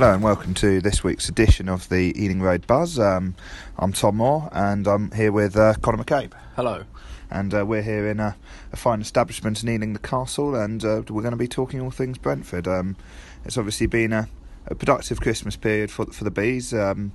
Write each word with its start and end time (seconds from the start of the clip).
Hello 0.00 0.14
and 0.14 0.22
welcome 0.22 0.54
to 0.54 0.80
this 0.80 1.04
week's 1.04 1.28
edition 1.28 1.68
of 1.68 1.86
the 1.90 2.14
Ealing 2.16 2.40
Road 2.40 2.66
Buzz. 2.66 2.98
Um, 2.98 3.34
I'm 3.76 3.92
Tom 3.92 4.16
Moore 4.16 4.48
and 4.50 4.86
I'm 4.86 5.10
here 5.10 5.30
with 5.30 5.58
uh, 5.58 5.74
Connor 5.82 6.02
McCabe. 6.02 6.32
Hello. 6.56 6.84
And 7.30 7.52
uh, 7.52 7.66
we're 7.66 7.82
here 7.82 8.08
in 8.08 8.18
a, 8.18 8.34
a, 8.72 8.76
fine 8.76 9.02
establishment 9.02 9.62
in 9.62 9.68
Ealing, 9.68 9.92
the 9.92 9.98
Castle, 9.98 10.54
and 10.54 10.82
uh, 10.82 11.02
we're 11.10 11.20
going 11.20 11.32
to 11.32 11.36
be 11.36 11.46
talking 11.46 11.82
all 11.82 11.90
things 11.90 12.16
Brentford. 12.16 12.66
Um, 12.66 12.96
it's 13.44 13.58
obviously 13.58 13.88
been 13.88 14.14
a, 14.14 14.26
a, 14.68 14.74
productive 14.74 15.20
Christmas 15.20 15.54
period 15.56 15.90
for 15.90 16.06
for 16.06 16.24
the 16.24 16.30
bees. 16.30 16.72
Um, 16.72 17.12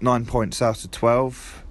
nine 0.00 0.26
points 0.26 0.60
out 0.60 0.84
of 0.84 0.90
twelve. 0.90 1.62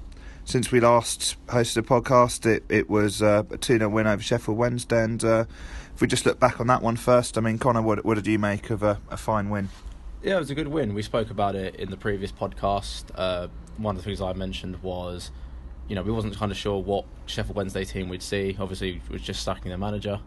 Since 0.45 0.71
we 0.71 0.79
last 0.79 1.35
hosted 1.47 1.75
a 1.75 1.81
podcast, 1.81 2.45
it 2.45 2.63
it 2.69 2.89
was 2.89 3.21
uh, 3.21 3.43
a 3.51 3.57
two 3.57 3.79
0 3.79 3.89
win 3.89 4.07
over 4.07 4.23
Sheffield 4.23 4.57
Wednesday. 4.57 5.03
And 5.03 5.21
uh, 5.25 5.43
if 5.93 5.99
we 5.99 6.07
just 6.07 6.25
look 6.25 6.39
back 6.39 6.61
on 6.61 6.67
that 6.67 6.81
one 6.81 6.95
first, 6.95 7.37
I 7.37 7.41
mean, 7.41 7.57
Connor, 7.57 7.81
what, 7.81 8.05
what 8.05 8.15
did 8.15 8.27
you 8.27 8.39
make 8.39 8.69
of 8.69 8.81
a, 8.81 9.01
a 9.09 9.17
fine 9.17 9.49
win? 9.49 9.67
Yeah, 10.23 10.35
it 10.35 10.39
was 10.39 10.51
a 10.51 10.55
good 10.55 10.67
win. 10.67 10.93
We 10.93 11.01
spoke 11.01 11.31
about 11.31 11.55
it 11.55 11.77
in 11.77 11.89
the 11.89 11.97
previous 11.97 12.31
podcast. 12.31 13.05
Uh, 13.15 13.47
one 13.77 13.95
of 13.95 14.03
the 14.03 14.05
things 14.05 14.21
I 14.21 14.33
mentioned 14.33 14.83
was, 14.83 15.31
you 15.87 15.95
know, 15.95 16.03
we 16.03 16.11
wasn't 16.11 16.35
kind 16.35 16.51
of 16.51 16.57
sure 16.59 16.79
what 16.79 17.05
Sheffield 17.25 17.55
Wednesday 17.55 17.85
team 17.85 18.07
we'd 18.07 18.21
see. 18.21 18.55
Obviously, 18.59 19.01
was 19.09 19.23
just 19.23 19.43
sacking 19.43 19.69
their 19.69 19.79
manager, 19.79 20.19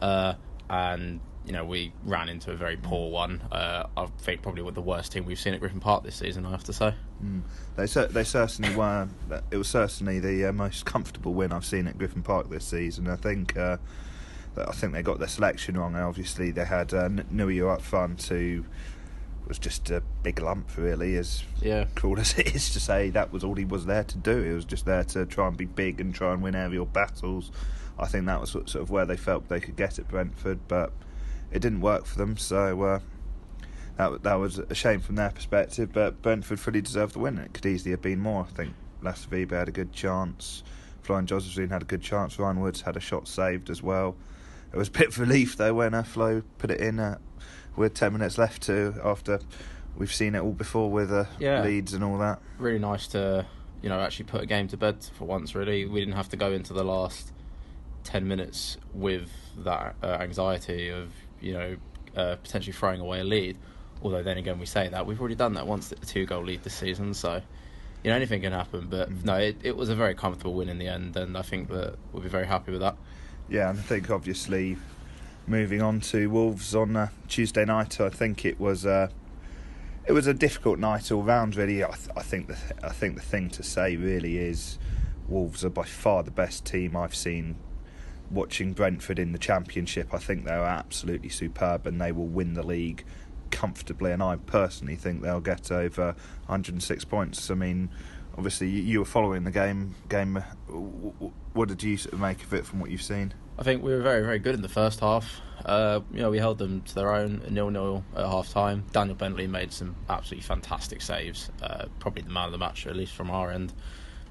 uh, 0.00 0.34
and 0.70 1.20
you 1.44 1.52
know 1.52 1.66
we 1.66 1.92
ran 2.04 2.30
into 2.30 2.50
a 2.50 2.56
very 2.56 2.78
poor 2.78 3.10
one. 3.10 3.42
Uh, 3.52 3.84
I 3.94 4.06
think 4.20 4.40
probably 4.40 4.62
with 4.62 4.74
the 4.74 4.80
worst 4.80 5.12
team 5.12 5.26
we've 5.26 5.38
seen 5.38 5.52
at 5.52 5.60
Griffin 5.60 5.80
Park 5.80 6.02
this 6.02 6.16
season. 6.16 6.46
I 6.46 6.50
have 6.50 6.64
to 6.64 6.72
say. 6.72 6.94
Mm. 7.22 7.42
They 7.76 7.84
they 8.06 8.24
certainly 8.24 8.74
were. 8.74 9.06
It 9.50 9.58
was 9.58 9.68
certainly 9.68 10.18
the 10.18 10.46
uh, 10.46 10.52
most 10.52 10.86
comfortable 10.86 11.34
win 11.34 11.52
I've 11.52 11.66
seen 11.66 11.86
at 11.88 11.98
Griffin 11.98 12.22
Park 12.22 12.48
this 12.48 12.64
season. 12.64 13.06
I 13.06 13.16
think. 13.16 13.54
Uh, 13.54 13.76
I 14.58 14.72
think 14.72 14.94
they 14.94 15.02
got 15.02 15.18
their 15.18 15.28
selection 15.28 15.76
wrong. 15.76 15.94
Obviously, 15.96 16.50
they 16.50 16.64
had 16.64 16.94
uh, 16.94 17.10
Nuhiu 17.10 17.70
up 17.70 17.82
front 17.82 18.18
to 18.20 18.64
was 19.46 19.58
just 19.58 19.90
a 19.90 20.02
big 20.22 20.40
lump, 20.40 20.76
really, 20.76 21.16
as 21.16 21.42
yeah. 21.60 21.86
cruel 21.94 22.18
as 22.20 22.38
it 22.38 22.54
is 22.54 22.70
to 22.70 22.80
say. 22.80 23.10
That 23.10 23.32
was 23.32 23.44
all 23.44 23.54
he 23.54 23.64
was 23.64 23.86
there 23.86 24.04
to 24.04 24.18
do. 24.18 24.42
He 24.42 24.50
was 24.50 24.64
just 24.64 24.84
there 24.84 25.04
to 25.04 25.26
try 25.26 25.48
and 25.48 25.56
be 25.56 25.64
big 25.64 26.00
and 26.00 26.14
try 26.14 26.32
and 26.32 26.42
win 26.42 26.54
aerial 26.54 26.86
battles. 26.86 27.50
I 27.98 28.06
think 28.06 28.26
that 28.26 28.40
was 28.40 28.50
sort 28.50 28.74
of 28.74 28.90
where 28.90 29.06
they 29.06 29.16
felt 29.16 29.48
they 29.48 29.60
could 29.60 29.76
get 29.76 29.98
at 29.98 30.08
Brentford, 30.08 30.60
but 30.68 30.92
it 31.50 31.60
didn't 31.60 31.80
work 31.80 32.04
for 32.04 32.18
them. 32.18 32.36
So 32.36 32.82
uh, 32.82 33.00
that 33.96 34.22
that 34.22 34.34
was 34.34 34.58
a 34.58 34.74
shame 34.74 35.00
from 35.00 35.16
their 35.16 35.30
perspective. 35.30 35.92
But 35.92 36.20
Brentford 36.22 36.60
fully 36.60 36.80
deserved 36.80 37.14
the 37.14 37.20
win. 37.20 37.38
It 37.38 37.54
could 37.54 37.66
easily 37.66 37.92
have 37.92 38.02
been 38.02 38.20
more. 38.20 38.46
I 38.50 38.52
think 38.52 38.74
Lasse 39.02 39.26
Vibe 39.26 39.52
had 39.52 39.68
a 39.68 39.72
good 39.72 39.92
chance. 39.92 40.62
Florian 41.02 41.26
Jozefzoon 41.26 41.70
had 41.70 41.82
a 41.82 41.86
good 41.86 42.02
chance. 42.02 42.38
Ryan 42.38 42.60
Woods 42.60 42.82
had 42.82 42.96
a 42.96 43.00
shot 43.00 43.28
saved 43.28 43.70
as 43.70 43.82
well. 43.82 44.16
It 44.72 44.76
was 44.76 44.88
a 44.88 44.92
bit 44.92 45.08
of 45.08 45.18
relief 45.18 45.56
though 45.56 45.74
when 45.74 46.02
Flo 46.02 46.42
put 46.58 46.70
it 46.70 46.80
in 46.80 46.98
uh, 46.98 47.18
with 47.76 47.94
10 47.94 48.12
minutes 48.12 48.38
left 48.38 48.62
to 48.64 48.94
after 49.04 49.40
we've 49.96 50.12
seen 50.12 50.34
it 50.34 50.40
all 50.40 50.52
before 50.52 50.90
with 50.90 51.12
uh, 51.12 51.24
yeah. 51.38 51.62
Leeds 51.62 51.94
and 51.94 52.04
all 52.04 52.18
that. 52.18 52.40
Really 52.58 52.78
nice 52.78 53.06
to, 53.08 53.46
you 53.82 53.88
know, 53.88 54.00
actually 54.00 54.26
put 54.26 54.42
a 54.42 54.46
game 54.46 54.68
to 54.68 54.76
bed 54.76 55.04
for 55.14 55.24
once, 55.24 55.54
really. 55.54 55.86
We 55.86 56.00
didn't 56.00 56.16
have 56.16 56.28
to 56.30 56.36
go 56.36 56.52
into 56.52 56.72
the 56.72 56.84
last 56.84 57.32
10 58.04 58.26
minutes 58.26 58.76
with 58.94 59.30
that 59.58 59.96
uh, 60.02 60.06
anxiety 60.20 60.88
of, 60.90 61.10
you 61.40 61.52
know, 61.52 61.76
uh, 62.16 62.36
potentially 62.36 62.72
throwing 62.72 63.00
away 63.00 63.20
a 63.20 63.24
lead. 63.24 63.58
Although 64.02 64.22
then 64.22 64.38
again, 64.38 64.58
we 64.58 64.66
say 64.66 64.88
that 64.88 65.06
we've 65.06 65.20
already 65.20 65.34
done 65.34 65.54
that 65.54 65.66
once, 65.66 65.92
a 65.92 65.96
two 65.96 66.26
goal 66.26 66.44
lead 66.44 66.62
this 66.62 66.74
season, 66.74 67.14
so 67.14 67.40
you 68.04 68.10
know 68.10 68.16
anything 68.16 68.42
can 68.42 68.52
happen. 68.52 68.88
But 68.88 69.10
mm. 69.10 69.24
no, 69.24 69.36
it, 69.36 69.56
it 69.62 69.76
was 69.76 69.88
a 69.88 69.94
very 69.94 70.14
comfortable 70.14 70.54
win 70.54 70.68
in 70.68 70.78
the 70.78 70.88
end, 70.88 71.16
and 71.16 71.36
I 71.36 71.42
think 71.42 71.68
that 71.70 71.96
we'll 72.12 72.22
be 72.22 72.28
very 72.28 72.46
happy 72.46 72.72
with 72.72 72.82
that. 72.82 72.96
Yeah, 73.48 73.70
and 73.70 73.78
I 73.78 73.82
think 73.82 74.10
obviously 74.10 74.76
moving 75.46 75.80
on 75.80 76.00
to 76.00 76.28
Wolves 76.28 76.74
on 76.74 76.96
uh, 76.96 77.08
Tuesday 77.28 77.64
night. 77.64 78.00
I 78.00 78.08
think 78.08 78.44
it 78.44 78.58
was 78.58 78.84
uh, 78.84 79.08
it 80.06 80.12
was 80.12 80.26
a 80.26 80.34
difficult 80.34 80.78
night 80.78 81.10
all 81.12 81.22
round. 81.22 81.56
Really, 81.56 81.82
I, 81.84 81.88
th- 81.88 82.10
I 82.16 82.22
think 82.22 82.48
the 82.48 82.54
th- 82.54 82.72
I 82.82 82.90
think 82.90 83.14
the 83.16 83.22
thing 83.22 83.50
to 83.50 83.62
say 83.62 83.96
really 83.96 84.38
is 84.38 84.78
Wolves 85.28 85.64
are 85.64 85.70
by 85.70 85.84
far 85.84 86.22
the 86.22 86.30
best 86.30 86.64
team 86.64 86.96
I've 86.96 87.14
seen. 87.14 87.56
Watching 88.28 88.72
Brentford 88.72 89.20
in 89.20 89.30
the 89.30 89.38
Championship, 89.38 90.12
I 90.12 90.18
think 90.18 90.44
they're 90.44 90.64
absolutely 90.64 91.28
superb, 91.28 91.86
and 91.86 92.00
they 92.00 92.10
will 92.10 92.26
win 92.26 92.54
the 92.54 92.64
league 92.64 93.04
comfortably. 93.52 94.10
And 94.10 94.20
I 94.20 94.36
personally 94.36 94.96
think 94.96 95.22
they'll 95.22 95.40
get 95.40 95.70
over 95.70 96.16
106 96.46 97.04
points. 97.04 97.50
I 97.50 97.54
mean, 97.54 97.88
obviously 98.36 98.68
you 98.68 99.00
were 99.00 99.04
following 99.04 99.44
the 99.44 99.50
game. 99.50 99.94
Game, 100.08 100.42
what 101.52 101.68
did 101.68 101.82
you 101.82 101.98
make 102.16 102.42
of 102.42 102.54
it 102.54 102.66
from 102.66 102.80
what 102.80 102.90
you've 102.90 103.02
seen? 103.02 103.34
I 103.58 103.62
think 103.62 103.82
we 103.82 103.92
were 103.92 104.02
very, 104.02 104.22
very 104.22 104.38
good 104.38 104.54
in 104.54 104.62
the 104.62 104.68
first 104.68 105.00
half. 105.00 105.40
Uh, 105.64 106.00
you 106.12 106.20
know, 106.20 106.30
we 106.30 106.38
held 106.38 106.58
them 106.58 106.82
to 106.82 106.94
their 106.94 107.12
own, 107.12 107.42
nil 107.48 107.70
nil 107.70 108.04
at 108.14 108.26
half 108.26 108.50
time. 108.50 108.84
Daniel 108.92 109.16
Bentley 109.16 109.46
made 109.46 109.72
some 109.72 109.96
absolutely 110.08 110.46
fantastic 110.46 111.00
saves. 111.00 111.50
Uh, 111.62 111.86
probably 111.98 112.22
the 112.22 112.30
man 112.30 112.46
of 112.46 112.52
the 112.52 112.58
match, 112.58 112.86
at 112.86 112.94
least 112.94 113.14
from 113.14 113.30
our 113.30 113.50
end. 113.50 113.72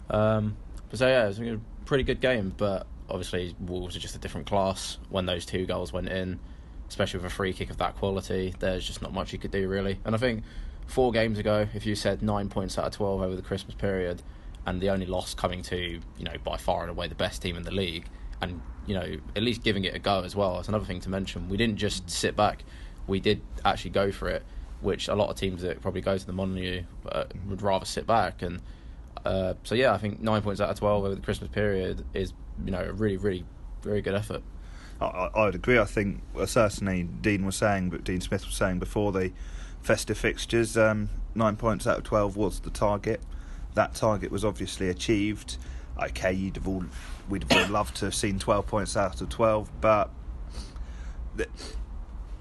Um, 0.09 0.55
but 0.89 0.99
so 0.99 1.07
yeah, 1.07 1.25
it 1.25 1.27
was 1.27 1.39
a 1.39 1.59
pretty 1.85 2.03
good 2.03 2.21
game. 2.21 2.53
But 2.55 2.85
obviously, 3.09 3.55
Wolves 3.59 3.95
are 3.95 3.99
just 3.99 4.15
a 4.15 4.19
different 4.19 4.47
class. 4.47 4.97
When 5.09 5.25
those 5.25 5.45
two 5.45 5.65
goals 5.65 5.91
went 5.91 6.09
in, 6.09 6.39
especially 6.87 7.19
with 7.19 7.31
a 7.31 7.35
free 7.35 7.53
kick 7.53 7.71
of 7.71 7.77
that 7.77 7.95
quality, 7.95 8.53
there's 8.59 8.85
just 8.85 9.01
not 9.01 9.11
much 9.11 9.33
you 9.33 9.39
could 9.39 9.51
do 9.51 9.67
really. 9.67 9.99
And 10.05 10.13
I 10.13 10.19
think 10.19 10.43
four 10.87 11.11
games 11.11 11.39
ago, 11.39 11.67
if 11.73 11.85
you 11.85 11.95
said 11.95 12.21
nine 12.21 12.49
points 12.49 12.77
out 12.77 12.85
of 12.85 12.93
twelve 12.93 13.21
over 13.21 13.35
the 13.35 13.41
Christmas 13.41 13.75
period, 13.75 14.21
and 14.65 14.81
the 14.81 14.89
only 14.89 15.05
loss 15.05 15.33
coming 15.33 15.61
to 15.63 15.77
you 16.17 16.23
know 16.23 16.33
by 16.43 16.57
far 16.57 16.81
and 16.81 16.89
away 16.89 17.07
the 17.07 17.15
best 17.15 17.41
team 17.41 17.55
in 17.55 17.63
the 17.63 17.71
league 17.71 18.07
and 18.41 18.61
you 18.85 18.93
know 18.93 19.17
at 19.35 19.43
least 19.43 19.63
giving 19.63 19.83
it 19.83 19.95
a 19.95 19.99
go 19.99 20.21
as 20.21 20.35
well. 20.35 20.55
That's 20.55 20.67
another 20.67 20.85
thing 20.85 21.01
to 21.01 21.09
mention. 21.09 21.49
We 21.49 21.57
didn't 21.57 21.77
just 21.77 22.09
sit 22.09 22.35
back; 22.35 22.63
we 23.07 23.19
did 23.19 23.41
actually 23.63 23.91
go 23.91 24.11
for 24.11 24.29
it, 24.29 24.43
which 24.81 25.07
a 25.07 25.15
lot 25.15 25.29
of 25.29 25.35
teams 25.35 25.61
that 25.61 25.81
probably 25.81 26.01
go 26.01 26.17
to 26.17 26.25
the 26.25 26.33
Molineux 26.33 26.83
uh, 27.11 27.25
would 27.47 27.61
rather 27.61 27.85
sit 27.85 28.05
back. 28.05 28.41
And 28.41 28.61
uh, 29.25 29.55
so 29.63 29.75
yeah, 29.75 29.93
I 29.93 29.97
think 29.97 30.21
nine 30.21 30.41
points 30.41 30.61
out 30.61 30.69
of 30.69 30.77
twelve 30.77 31.03
over 31.03 31.15
the 31.15 31.21
Christmas 31.21 31.49
period 31.49 32.05
is 32.13 32.33
you 32.63 32.71
know 32.71 32.81
a 32.81 32.93
really 32.93 33.17
really 33.17 33.45
very 33.81 34.01
good 34.01 34.15
effort. 34.15 34.43
I, 35.01 35.29
I 35.33 35.45
would 35.45 35.55
agree. 35.55 35.77
I 35.77 35.85
think 35.85 36.21
certainly 36.45 37.03
Dean 37.03 37.45
was 37.45 37.55
saying, 37.55 37.89
but 37.89 38.03
Dean 38.03 38.21
Smith 38.21 38.45
was 38.45 38.55
saying 38.55 38.79
before 38.79 39.11
the 39.11 39.31
festive 39.85 40.17
fixtures, 40.17 40.77
um, 40.77 41.09
nine 41.33 41.55
points 41.55 41.87
out 41.87 41.97
of 41.99 42.03
twelve 42.03 42.35
was 42.35 42.59
the 42.59 42.69
target. 42.69 43.21
That 43.75 43.95
target 43.95 44.31
was 44.31 44.43
obviously 44.43 44.89
achieved 44.89 45.57
okay, 46.01 46.33
you'd 46.33 46.55
have 46.55 46.67
all 46.67 46.83
we'd 47.29 47.43
have 47.43 47.67
all 47.67 47.73
loved 47.73 47.95
to 47.97 48.05
have 48.05 48.15
seen 48.15 48.39
12 48.39 48.67
points 48.67 48.95
out 48.95 49.21
of 49.21 49.29
12, 49.29 49.81
but 49.81 50.11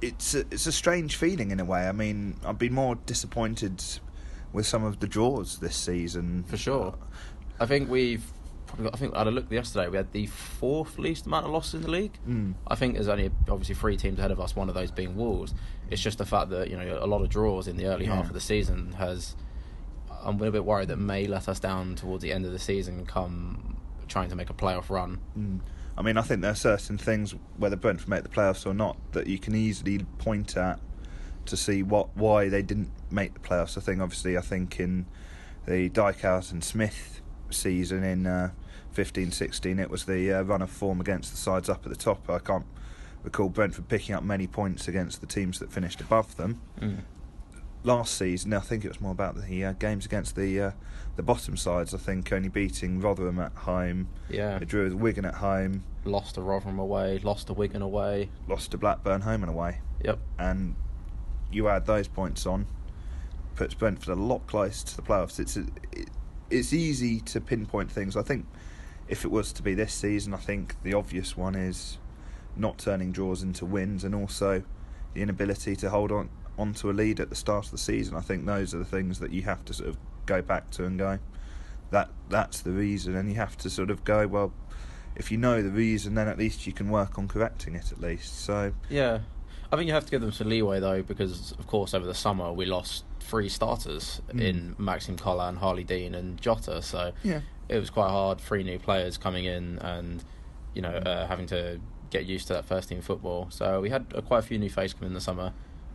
it's 0.02 0.35
a, 0.35 0.41
it's 0.50 0.67
a 0.67 0.73
strange 0.73 1.17
feeling 1.17 1.50
in 1.50 1.61
a 1.61 1.64
way. 1.64 1.88
I 1.88 1.93
mean, 1.93 2.37
I've 2.44 2.58
been 2.58 2.75
more 2.75 2.96
disappointed 3.06 3.82
with 4.52 4.67
some 4.67 4.85
of 4.85 5.00
the 5.00 5.06
draws 5.06 5.58
this 5.58 5.76
season. 5.76 6.44
For 6.44 6.56
sure. 6.56 6.94
I 7.58 7.67
think 7.67 7.88
we've 7.88 8.25
probably 8.75 8.85
got, 8.85 8.94
I 8.94 8.99
think 8.99 9.15
I 9.15 9.19
had 9.19 9.26
a 9.26 9.31
look 9.31 9.50
yesterday. 9.50 9.88
We 9.88 9.97
had 9.97 10.12
the 10.12 10.26
fourth 10.26 10.99
least 10.99 11.26
amount 11.26 11.47
of 11.47 11.53
losses 11.53 11.75
in 11.75 11.82
the 11.82 11.91
league. 11.91 12.19
Mm. 12.29 12.55
I 12.67 12.75
think 12.75 12.94
there's 12.94 13.09
only 13.09 13.31
obviously 13.49 13.75
three 13.75 13.97
teams 13.97 14.19
ahead 14.19 14.31
of 14.31 14.41
us. 14.41 14.55
One 14.55 14.69
of 14.69 14.75
those 14.75 14.91
being 14.91 15.17
Wolves. 15.17 15.55
It's 15.91 16.03
just 16.03 16.19
the 16.19 16.26
fact 16.26 16.50
that 16.50 16.71
you 16.71 16.76
know 16.76 16.99
a 17.00 17.06
lot 17.06 17.23
of 17.23 17.29
draws 17.29 17.69
in 17.69 17.76
the 17.76 17.87
early 17.87 18.06
yeah. 18.06 18.17
half 18.17 18.26
of 18.26 18.32
the 18.32 18.41
season 18.41 18.93
has 18.93 19.37
I'm 20.23 20.41
a 20.41 20.50
bit 20.50 20.65
worried 20.65 20.88
that 20.88 20.97
may 20.97 21.26
let 21.26 21.49
us 21.49 21.61
down 21.61 21.97
towards 21.97 22.23
the 22.23 22.32
end 22.32 22.47
of 22.47 22.53
the 22.53 22.59
season. 22.59 22.99
And 22.99 23.09
come 23.09 23.76
trying 24.09 24.29
to 24.31 24.37
make 24.37 24.50
a 24.50 24.55
playoff 24.55 24.91
run. 24.91 25.19
Mm. 25.38 25.61
I 25.97 26.03
mean, 26.03 26.17
I 26.17 26.23
think 26.23 26.41
there 26.41 26.50
are 26.50 26.56
certain 26.56 26.99
things, 26.99 27.35
whether 27.56 27.76
Brentford 27.76 28.09
make 28.09 28.23
the 28.25 28.29
playoffs 28.29 28.67
or 28.67 28.75
not, 28.75 28.97
that 29.12 29.26
you 29.26 29.38
can 29.38 29.55
easily 29.55 29.99
point 30.19 30.56
at 30.56 30.81
to 31.47 31.56
see 31.56 31.82
what 31.82 32.17
why 32.17 32.49
they 32.49 32.62
didn't 32.62 32.91
make 33.11 33.35
the 33.35 33.41
playoffs. 33.41 33.79
I 33.79 33.81
think, 33.81 34.00
obviously, 34.00 34.37
I 34.37 34.41
think 34.41 34.81
in 34.81 35.06
the 35.67 35.88
Dijkhuizen 35.91 36.53
and 36.53 36.65
Smith 36.65 37.21
season 37.50 38.03
in 38.03 38.26
uh, 38.26 38.50
15 38.94 39.31
16, 39.32 39.79
it 39.79 39.91
was 39.91 40.05
the 40.05 40.32
uh, 40.32 40.43
run 40.43 40.62
of 40.62 40.70
form 40.70 41.00
against 41.00 41.31
the 41.32 41.37
sides 41.37 41.69
up 41.69 41.85
at 41.85 41.91
the 41.91 41.96
top. 41.99 42.29
I 42.31 42.38
can't 42.38 42.64
recall 43.23 43.49
Brentford 43.49 43.88
picking 43.88 44.14
up 44.14 44.23
many 44.23 44.46
points 44.46 44.88
against 44.88 45.20
the 45.20 45.26
teams 45.26 45.58
that 45.58 45.73
finished 45.73 46.00
above 46.00 46.37
them. 46.37 46.61
Mm. 46.81 47.00
Last 47.82 48.17
season, 48.17 48.55
I 48.55 48.61
think 48.61 48.85
it 48.85 48.88
was 48.88 49.00
more 49.00 49.12
about 49.12 49.37
the 49.37 49.64
uh, 49.64 49.73
games 49.73 50.06
against 50.06 50.37
the 50.37 50.58
uh, 50.61 50.70
the 51.17 51.23
bottom 51.23 51.55
sides. 51.56 51.93
I 51.94 51.99
think 51.99 52.32
only 52.32 52.49
beating 52.49 53.00
Rotherham 53.00 53.38
at 53.38 53.52
home, 53.52 54.08
Yeah. 54.31 54.58
they 54.58 54.64
drew 54.64 54.85
with 54.85 54.94
Wigan 54.94 55.25
at 55.26 55.35
home, 55.35 55.85
Lost 56.06 56.37
to 56.37 56.40
Rotherham 56.40 56.79
away, 56.79 57.19
lost 57.19 57.49
to 57.49 57.52
Wigan 57.52 57.82
away. 57.82 58.31
lost 58.49 58.70
to 58.70 58.79
Blackburn 58.79 59.20
home 59.23 59.43
and 59.43 59.50
away. 59.50 59.81
Yep. 60.02 60.19
and 60.38 60.76
you 61.52 61.69
add 61.69 61.87
those 61.87 62.08
points 62.08 62.47
on, 62.47 62.67
puts 63.55 63.75
Brentford 63.75 64.08
a 64.17 64.20
lot 64.20 64.47
closer 64.47 64.87
to 64.87 64.97
the 64.97 65.02
playoffs. 65.02 65.38
It's 65.38 65.56
it, 65.56 65.69
it's 66.50 66.73
easy 66.73 67.20
to 67.20 67.40
pinpoint 67.40 67.90
things. 67.90 68.17
I 68.17 68.23
think 68.23 68.47
if 69.08 69.24
it 69.24 69.30
was 69.30 69.52
to 69.54 69.62
be 69.62 69.74
this 69.74 69.92
season, 69.92 70.34
I 70.34 70.38
think 70.38 70.82
the 70.82 70.94
obvious 70.94 71.36
one 71.36 71.54
is 71.54 71.98
not 72.56 72.78
turning 72.78 73.12
draws 73.12 73.42
into 73.42 73.66
wins, 73.66 74.04
and 74.04 74.14
also 74.14 74.62
the 75.12 75.22
inability 75.22 75.76
to 75.76 75.90
hold 75.90 76.12
on 76.12 76.28
onto 76.56 76.88
a 76.90 76.92
lead 76.92 77.20
at 77.20 77.30
the 77.30 77.36
start 77.36 77.66
of 77.66 77.70
the 77.72 77.78
season. 77.78 78.16
I 78.16 78.20
think 78.20 78.46
those 78.46 78.74
are 78.74 78.78
the 78.78 78.84
things 78.84 79.18
that 79.20 79.32
you 79.32 79.42
have 79.42 79.64
to 79.66 79.74
sort 79.74 79.88
of 79.88 79.96
go 80.26 80.40
back 80.40 80.70
to 80.72 80.84
and 80.84 80.98
go. 80.98 81.18
That 81.90 82.10
that's 82.28 82.60
the 82.60 82.70
reason, 82.70 83.14
and 83.14 83.28
you 83.28 83.36
have 83.36 83.56
to 83.58 83.70
sort 83.70 83.90
of 83.90 84.04
go 84.04 84.26
well. 84.26 84.52
If 85.16 85.30
you 85.30 85.38
know 85.38 85.62
the 85.62 85.70
reason, 85.70 86.14
then 86.14 86.26
at 86.26 86.38
least 86.38 86.66
you 86.66 86.72
can 86.72 86.88
work 86.88 87.18
on 87.18 87.28
correcting 87.28 87.74
it. 87.76 87.92
At 87.92 88.00
least, 88.00 88.40
so 88.40 88.72
Yeah. 88.88 89.20
I 89.72 89.76
think 89.76 89.88
you 89.88 89.94
have 89.94 90.05
to 90.05 90.11
give 90.11 90.20
them 90.20 90.32
some 90.32 90.49
leeway 90.49 90.81
though, 90.81 91.02
because 91.02 91.52
of 91.52 91.66
course 91.66 91.94
over 91.94 92.06
the 92.06 92.14
summer 92.14 92.52
we 92.52 92.66
lost 92.66 93.05
three 93.20 93.49
starters 93.49 94.20
Mm. 94.32 94.40
in 94.40 94.76
Maxime 94.78 95.16
Colin, 95.16 95.56
Harlee 95.56 95.87
Dean, 95.87 96.14
and 96.14 96.40
Jota. 96.40 96.82
So 96.82 97.12
yeah. 97.22 97.40
it 97.69 97.78
was 97.78 97.90
quite 97.90 98.11
hard. 98.11 98.40
Three 98.40 98.62
new 98.62 98.78
players 98.78 99.16
coming 99.19 99.44
in, 99.44 99.78
and 99.81 100.22
you 100.75 100.82
know 100.82 100.90
uh, 100.90 101.26
having 101.26 101.46
to 101.46 101.81
get 102.11 102.26
used 102.26 102.46
to 102.49 102.52
that 102.52 102.64
first 102.64 102.88
team 102.88 103.00
football. 103.00 103.49
So 103.50 103.81
we 103.81 103.90
had 103.90 104.06
uh, 104.14 104.20
quite 104.20 104.38
a 104.40 104.43
few 104.43 104.58
new 104.58 104.70
faces 104.70 104.94
come 104.94 105.06
in 105.08 105.14
the 105.14 105.20
summer, 105.20 105.52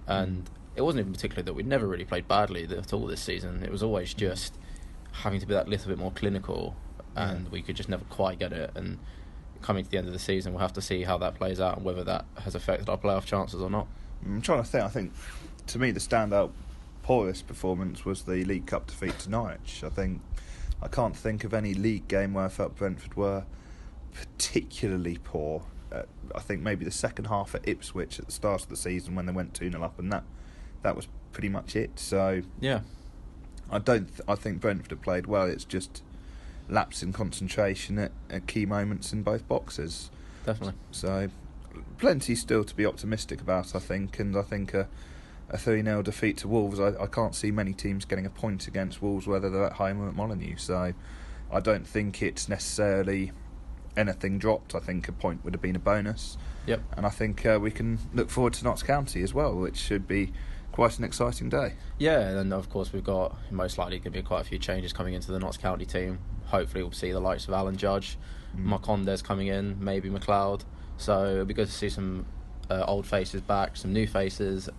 and 0.08 0.50
it 0.76 0.82
wasn't 0.82 1.02
even 1.02 1.14
particularly 1.14 1.46
that 1.46 1.54
we'd 1.54 1.68
never 1.68 1.88
really 1.88 2.06
played 2.06 2.28
badly 2.28 2.64
at 2.66 2.94
all 2.94 3.06
this 3.08 3.22
season. 3.22 3.64
It 3.64 3.72
was 3.72 3.84
always 3.84 4.14
just 4.14 4.58
having 5.12 5.40
to 5.40 5.46
be 5.46 5.54
that 5.54 5.68
little 5.70 5.88
bit 5.88 5.98
more 5.98 6.12
clinical, 6.12 6.76
and 7.16 7.46
Yeah. 7.46 7.50
we 7.52 7.62
could 7.62 7.76
just 7.76 7.90
never 7.90 8.04
quite 8.06 8.40
get 8.40 8.52
it. 8.54 8.72
And 8.76 8.98
coming 9.62 9.84
to 9.84 9.90
the 9.90 9.98
end 9.98 10.08
of 10.08 10.14
the 10.14 10.20
season, 10.20 10.54
we'll 10.54 10.62
have 10.62 10.74
to 10.74 10.82
see 10.82 11.04
how 11.04 11.18
that 11.20 11.36
plays 11.36 11.60
out 11.60 11.78
and 11.78 11.86
whether 11.86 12.04
that 12.04 12.26
has 12.44 12.56
affected 12.56 12.90
our 12.90 12.98
playoff 12.98 13.26
chances 13.26 13.62
or 13.62 13.70
not. 13.70 13.88
I'm 14.26 14.42
trying 14.42 14.64
to 14.64 14.68
think. 14.68 14.84
I 14.84 14.90
think, 14.90 15.14
to 15.68 15.80
me, 15.80 15.92
the 15.92 16.00
standout 16.00 16.52
poorest 17.04 17.48
performance 17.48 18.06
was 18.06 18.24
the 18.24 18.44
League 18.46 18.66
Cup 18.66 18.88
defeat 18.88 19.18
to 19.20 19.30
Norwich. 19.30 19.84
I 19.84 19.90
think 19.90 20.22
I 20.82 20.88
can't 20.88 21.16
think 21.16 21.44
of 21.44 21.54
any 21.54 21.74
league 21.74 22.08
game 22.08 22.34
where 22.34 22.46
I 22.46 22.50
felt 22.50 22.76
Brentford 22.76 23.16
were 23.16 23.46
particularly 24.14 25.18
poor. 25.24 25.64
Uh, 25.92 26.04
I 26.36 26.40
think 26.40 26.62
maybe 26.62 26.86
the 26.86 26.92
second 26.92 27.26
half 27.26 27.56
at 27.56 27.68
Ipswich 27.68 28.20
at 28.20 28.26
the 28.28 28.32
start 28.32 28.64
of 28.64 28.70
the 28.70 28.78
season 28.78 29.16
when 29.16 29.26
they 29.26 29.32
went 29.32 29.54
two 29.54 29.70
0 29.72 29.84
up, 29.84 30.00
and 30.00 30.12
that 30.12 30.24
that 30.84 30.96
was 30.96 31.08
pretty 31.32 31.50
much 31.50 31.76
it. 31.76 32.00
So 32.00 32.42
Yeah, 32.60 32.82
I 33.72 33.80
don't. 33.80 34.08
Th- 34.08 34.22
I 34.28 34.36
think 34.36 34.62
Brentford 34.62 34.92
have 34.92 35.02
played 35.02 35.26
well. 35.26 35.48
It's 35.48 35.66
just 35.66 36.04
lapse 36.70 37.02
in 37.04 37.12
concentration 37.14 37.98
at, 37.98 38.12
at 38.30 38.48
key 38.48 38.66
moments 38.66 39.12
in 39.14 39.24
both 39.24 39.48
boxes. 39.48 40.10
definitely. 40.46 40.76
So, 40.92 41.30
plenty 41.98 42.36
still 42.36 42.64
to 42.64 42.76
be 42.76 42.86
optimistic 42.86 43.42
about, 43.42 43.76
I 43.76 43.80
think, 43.80 44.20
and 44.20 44.36
I 44.38 44.42
think 44.44 44.74
a, 44.74 44.88
a 45.50 45.58
3 45.58 45.84
0 45.84 46.02
defeat 46.04 46.38
to 46.38 46.48
Wolves, 46.48 46.80
I, 46.80 46.90
I 47.02 47.08
can't 47.08 47.34
see 47.36 47.52
many 47.52 47.74
teams 47.74 48.06
getting 48.06 48.26
a 48.26 48.30
point 48.30 48.68
against 48.68 49.02
Wolves, 49.02 49.28
whether 49.28 49.50
they're 49.50 49.66
at 49.66 49.74
home 49.74 50.02
or 50.02 50.08
at 50.08 50.16
Molineux. 50.16 50.58
So, 50.58 50.94
I 51.52 51.60
don't 51.60 51.88
think 51.88 52.22
it's 52.22 52.48
necessarily 52.48 53.32
anything 53.98 54.38
dropped. 54.38 54.76
I 54.76 54.80
think 54.80 55.08
a 55.08 55.12
point 55.12 55.44
would 55.44 55.54
have 55.54 55.62
been 55.62 55.76
a 55.76 55.80
bonus, 55.80 56.38
Yep. 56.68 56.82
and 56.96 57.06
I 57.06 57.10
think 57.10 57.46
uh, 57.46 57.58
we 57.60 57.72
can 57.72 57.98
look 58.14 58.30
forward 58.30 58.54
to 58.54 58.64
Notts 58.64 58.84
County 58.84 59.24
as 59.24 59.34
well, 59.34 59.56
which 59.56 59.78
should 59.78 60.08
be 60.08 60.32
quite 60.80 60.98
an 60.98 61.04
exciting 61.04 61.50
day. 61.50 61.74
Yeah, 61.98 62.40
and 62.40 62.54
of 62.54 62.70
course 62.70 62.94
we've 62.94 63.04
got 63.04 63.36
most 63.52 63.78
likely 63.78 63.98
going 63.98 64.14
to 64.14 64.20
be 64.20 64.22
quite 64.22 64.40
a 64.40 64.44
few 64.46 64.58
changes 64.58 64.94
coming 64.94 65.14
into 65.14 65.30
the 65.30 65.38
Notts 65.38 65.58
County 65.58 65.86
team. 65.86 66.20
Hopefully 66.46 66.84
we'll 66.84 66.94
see 66.94 67.12
the 67.12 67.20
likes 67.20 67.50
of 67.50 67.54
Alan 67.54 67.76
Judge, 67.76 68.18
Mm. 68.56 68.80
Marcondes 68.80 69.22
coming 69.22 69.48
in, 69.48 69.76
maybe 69.84 70.10
Macleod. 70.10 70.64
So 70.98 71.26
it'll 71.34 71.46
be 71.46 71.54
good 71.54 71.68
to 71.68 71.74
see 71.74 71.90
some 71.90 72.26
uh, 72.70 72.86
old 72.88 73.06
faces 73.06 73.42
back, 73.42 73.76
some 73.76 73.92
new 73.92 74.08
faces, 74.08 74.70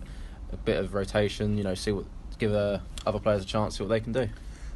a 0.51 0.57
bit 0.57 0.77
of 0.77 0.95
rotation. 0.95 1.55
You 1.55 1.63
know, 1.63 1.75
see 1.75 1.91
what 1.91 2.05
give 2.39 2.51
uh, 2.51 2.79
other 3.05 3.19
players 3.19 3.43
a 3.43 3.45
chance, 3.45 3.77
see 3.77 3.83
what 3.83 3.89
they 3.89 3.99
can 3.99 4.11
do. 4.11 4.27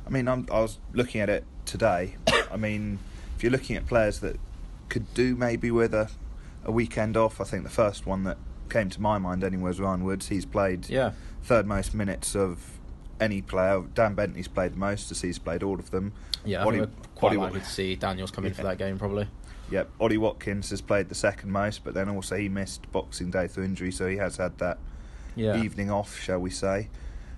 I 0.05 0.09
mean, 0.11 0.27
I'm, 0.27 0.47
I 0.51 0.61
was 0.61 0.77
looking 0.93 1.21
at 1.21 1.29
it 1.29 1.43
today. 1.65 2.17
I 2.51 2.57
mean, 2.57 2.99
if 3.35 3.41
you're 3.41 3.51
looking 3.51 3.75
at 3.75 3.87
players 3.87 4.19
that 4.19 4.39
could 4.89 5.11
do 5.15 5.35
maybe 5.35 5.71
with 5.71 5.95
a, 5.95 6.11
a 6.63 6.71
weekend 6.71 7.17
off, 7.17 7.41
I 7.41 7.45
think 7.45 7.63
the 7.63 7.71
first 7.71 8.05
one 8.05 8.25
that 8.25 8.37
came 8.69 8.89
to 8.89 9.01
my 9.01 9.17
mind 9.17 9.43
anyway 9.43 9.63
was 9.69 9.79
Ryan 9.79 10.03
Woods. 10.03 10.27
He's 10.29 10.45
played 10.45 10.89
Yeah, 10.89 11.11
third 11.43 11.65
most 11.65 11.93
minutes 11.93 12.35
of 12.35 12.79
any 13.19 13.41
player. 13.41 13.83
Dan 13.93 14.13
Bentley's 14.15 14.47
played 14.47 14.73
the 14.73 14.77
most, 14.77 15.11
as 15.11 15.21
he's 15.21 15.39
played 15.39 15.63
all 15.63 15.79
of 15.79 15.91
them. 15.91 16.13
yeah. 16.43 16.61
I 16.61 16.65
Ollie- 16.65 16.79
think 16.79 16.91
we're 16.99 17.07
quite 17.15 17.29
Ollie- 17.29 17.37
likely 17.37 17.59
to 17.61 17.65
see 17.65 17.95
Daniels 17.95 18.31
come 18.31 18.45
in 18.45 18.53
for 18.53 18.63
that 18.63 18.77
game 18.77 18.97
probably. 18.99 19.27
Yep, 19.71 19.89
Ollie 19.99 20.17
Watkins 20.17 20.69
has 20.69 20.81
played 20.81 21.09
the 21.09 21.15
second 21.15 21.51
most, 21.51 21.83
but 21.83 21.93
then 21.95 22.07
also 22.09 22.35
he 22.35 22.49
missed 22.49 22.91
Boxing 22.91 23.31
Day 23.31 23.47
through 23.47 23.63
injury, 23.65 23.91
so 23.91 24.07
he 24.07 24.17
has 24.17 24.37
had 24.37 24.57
that 24.59 24.77
Yeah, 25.35 25.57
evening 25.61 25.89
off, 25.89 26.19
shall 26.19 26.39
we 26.39 26.49
say. 26.51 26.89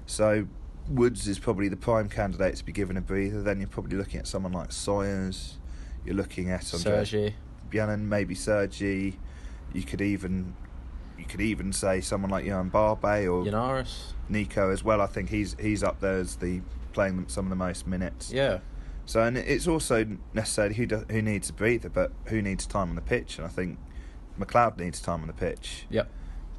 So 0.05 0.47
Woods 0.89 1.27
is 1.27 1.39
probably 1.39 1.67
the 1.69 1.77
prime 1.77 2.09
candidate 2.09 2.55
to 2.57 2.65
be 2.65 2.71
given 2.73 2.97
a 2.97 3.01
breather. 3.01 3.41
Then 3.41 3.59
you're 3.59 3.69
probably 3.69 3.97
looking 3.97 4.19
at 4.19 4.27
someone 4.27 4.51
like 4.53 4.71
Sawyers. 4.71 5.57
You're 6.05 6.15
looking 6.15 6.49
at 6.49 6.73
Andre 6.73 7.03
Sergi. 7.05 7.35
Bianen, 7.71 8.01
maybe 8.01 8.35
Sergi. 8.35 9.19
You 9.73 9.83
could 9.83 10.01
even 10.01 10.53
you 11.17 11.25
could 11.25 11.41
even 11.41 11.71
say 11.73 12.01
someone 12.01 12.31
like 12.31 12.45
Yoann 12.45 12.71
Barbet 12.71 13.27
or 13.27 13.43
Yennaris. 13.43 14.13
Nico 14.29 14.71
as 14.71 14.83
well. 14.83 15.01
I 15.01 15.07
think 15.07 15.29
he's 15.29 15.55
he's 15.59 15.83
up 15.83 15.99
there 15.99 16.17
as 16.17 16.35
the 16.37 16.61
playing 16.93 17.25
some 17.27 17.45
of 17.45 17.49
the 17.49 17.55
most 17.55 17.85
minutes. 17.87 18.31
Yeah, 18.31 18.59
So 19.05 19.21
and 19.21 19.37
it's 19.37 19.67
also 19.67 20.05
necessarily 20.33 20.75
who 20.75 20.85
do, 20.87 21.05
who 21.09 21.21
needs 21.21 21.49
a 21.49 21.53
breather, 21.53 21.89
but 21.89 22.11
who 22.25 22.41
needs 22.41 22.65
time 22.65 22.89
on 22.89 22.95
the 22.95 23.01
pitch. 23.01 23.37
And 23.37 23.45
I 23.45 23.49
think 23.49 23.77
Macleod 24.37 24.77
needs 24.79 24.99
time 24.99 25.21
on 25.21 25.27
the 25.27 25.33
pitch. 25.33 25.85
yep. 25.89 26.09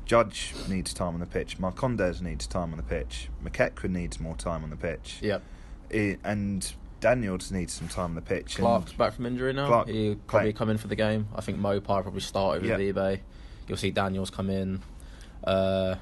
Judge 0.04 0.54
needs 0.70 0.94
time 0.94 1.12
on 1.14 1.20
the 1.20 1.26
pitch. 1.26 1.58
Marcondes 1.58 2.22
needs 2.22 2.46
time 2.46 2.70
on 2.70 2.78
the 2.78 2.82
pitch. 2.82 3.28
McEachran 3.44 3.90
needs 3.90 4.18
more 4.18 4.34
time 4.36 4.64
on 4.64 4.70
the 4.70 4.76
pitch. 4.76 5.18
Yep. 5.20 5.42
I- 5.92 6.18
and 6.24 6.72
Daniels 7.00 7.52
needs 7.52 7.74
some 7.74 7.88
time 7.88 8.06
on 8.10 8.14
the 8.14 8.22
pitch. 8.22 8.56
Clarke's 8.56 8.92
back 8.94 9.12
from 9.12 9.26
injury 9.26 9.52
now. 9.52 9.66
Clarke- 9.68 9.88
He'll 9.88 10.14
probably 10.26 10.52
Clarke- 10.52 10.56
come 10.56 10.70
in 10.70 10.78
for 10.78 10.88
the 10.88 10.96
game. 10.96 11.28
I 11.34 11.42
think 11.42 11.58
Maupay 11.60 11.84
probably 12.02 12.20
start 12.20 12.56
over 12.58 12.66
Yeah. 12.66 12.78
Vibe. 12.78 13.20
You'll 13.68 13.78
see 13.78 13.90
Daniels 13.90 14.30
come 14.30 14.50
in. 14.50 14.80
Uh, 15.44 15.96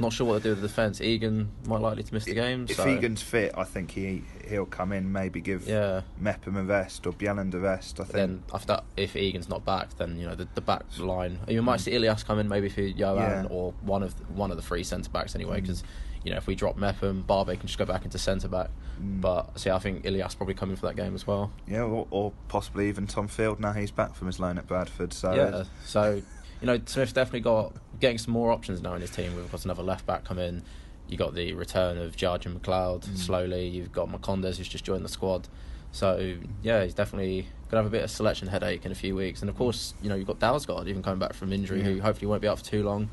not 0.00 0.12
sure 0.12 0.26
what 0.28 0.34
they 0.34 0.48
do 0.48 0.50
with 0.50 0.60
the 0.60 0.68
defence. 0.68 1.00
Egan 1.00 1.50
might 1.66 1.80
likely 1.80 2.04
to 2.04 2.14
miss 2.14 2.24
the 2.24 2.34
game. 2.34 2.66
If 2.68 2.76
so, 2.76 2.86
Egan's 2.88 3.20
fit, 3.20 3.52
I 3.56 3.64
think 3.64 3.90
he 3.90 4.22
he'll 4.48 4.64
come 4.66 4.92
in. 4.92 5.10
Maybe 5.10 5.40
give 5.40 5.66
yeah. 5.66 6.02
Mepham 6.18 6.56
a 6.56 6.62
rest 6.62 7.04
or 7.06 7.12
Bjelland 7.12 7.52
a 7.54 7.58
rest. 7.58 7.98
I 7.98 8.04
think. 8.04 8.12
then 8.14 8.42
after 8.54 8.68
that, 8.68 8.84
if 8.96 9.16
Egan's 9.16 9.48
not 9.48 9.64
back, 9.64 9.96
then 9.98 10.16
you 10.18 10.26
know 10.26 10.36
the, 10.36 10.46
the 10.54 10.60
back 10.60 10.84
line. 10.98 11.40
You 11.48 11.62
might 11.62 11.80
see 11.80 11.92
Ilias 11.92 12.22
come 12.22 12.38
in 12.38 12.48
maybe 12.48 12.68
for 12.68 12.80
Yoann 12.80 13.42
Yeah. 13.44 13.46
or 13.50 13.72
one 13.82 14.04
of 14.04 14.16
the, 14.16 14.24
one 14.32 14.50
of 14.52 14.56
the 14.56 14.62
three 14.62 14.84
centre 14.84 15.10
backs 15.10 15.34
anyway. 15.34 15.58
Mm. 15.58 15.62
Because 15.62 15.82
you 16.24 16.30
know 16.30 16.36
if 16.36 16.46
we 16.46 16.54
drop 16.54 16.76
Mepham, 16.76 17.24
Barbet 17.26 17.58
can 17.58 17.66
just 17.66 17.78
go 17.78 17.84
back 17.84 18.04
into 18.04 18.18
centre 18.18 18.48
back. 18.48 18.70
Mm. 19.02 19.20
But 19.20 19.58
see, 19.58 19.70
I 19.70 19.80
think 19.80 20.04
Ilias 20.06 20.36
probably 20.36 20.54
coming 20.54 20.76
for 20.76 20.86
that 20.86 20.94
game 20.94 21.16
as 21.16 21.26
well. 21.26 21.50
yeah, 21.66 21.82
or, 21.82 22.06
or 22.10 22.32
possibly 22.46 22.88
even 22.88 23.08
Tom 23.08 23.26
Field 23.26 23.58
now 23.58 23.72
he's 23.72 23.90
back 23.90 24.14
from 24.14 24.28
his 24.28 24.38
loan 24.38 24.58
at 24.58 24.68
Bradford. 24.68 25.12
So 25.12 25.34
Yeah, 25.34 25.64
so 25.84 26.22
you 26.60 26.66
know 26.66 26.80
Smith's 26.86 27.12
definitely 27.12 27.40
got 27.40 27.72
getting 28.00 28.18
some 28.18 28.32
more 28.32 28.50
options 28.52 28.80
now 28.82 28.94
in 28.94 29.00
his 29.00 29.10
team. 29.10 29.34
We've 29.36 29.50
got 29.50 29.64
another 29.64 29.82
left 29.82 30.06
back 30.06 30.24
come 30.24 30.38
in. 30.38 30.62
You 31.08 31.16
got 31.16 31.34
the 31.34 31.54
return 31.54 31.98
of 31.98 32.16
Judge 32.16 32.44
and 32.46 32.54
Macleod 32.54 33.02
Mm. 33.02 33.16
slowly. 33.16 33.66
You've 33.66 33.92
got 33.92 34.08
Marcondes 34.08 34.56
who's 34.56 34.68
just 34.68 34.84
joined 34.84 35.04
the 35.04 35.08
squad. 35.08 35.48
So 35.92 36.36
yeah, 36.62 36.84
he's 36.84 36.94
definitely 36.94 37.46
gonna 37.70 37.82
have 37.82 37.86
a 37.92 37.94
bit 37.96 38.04
of 38.04 38.10
selection 38.10 38.48
headache 38.48 38.84
in 38.84 38.92
a 38.92 38.94
few 38.94 39.14
weeks. 39.16 39.40
And 39.40 39.48
of 39.48 39.56
course, 39.56 39.94
you 40.02 40.08
know 40.08 40.14
you've 40.14 40.26
got 40.26 40.38
Dalsgaard 40.38 40.86
even 40.86 41.02
coming 41.02 41.18
back 41.18 41.32
from 41.32 41.52
injury, 41.52 41.82
who 41.82 42.00
hopefully 42.00 42.26
won't 42.26 42.42
be 42.42 42.48
out 42.48 42.58
for 42.58 42.64
too 42.64 42.82
long. 42.82 43.08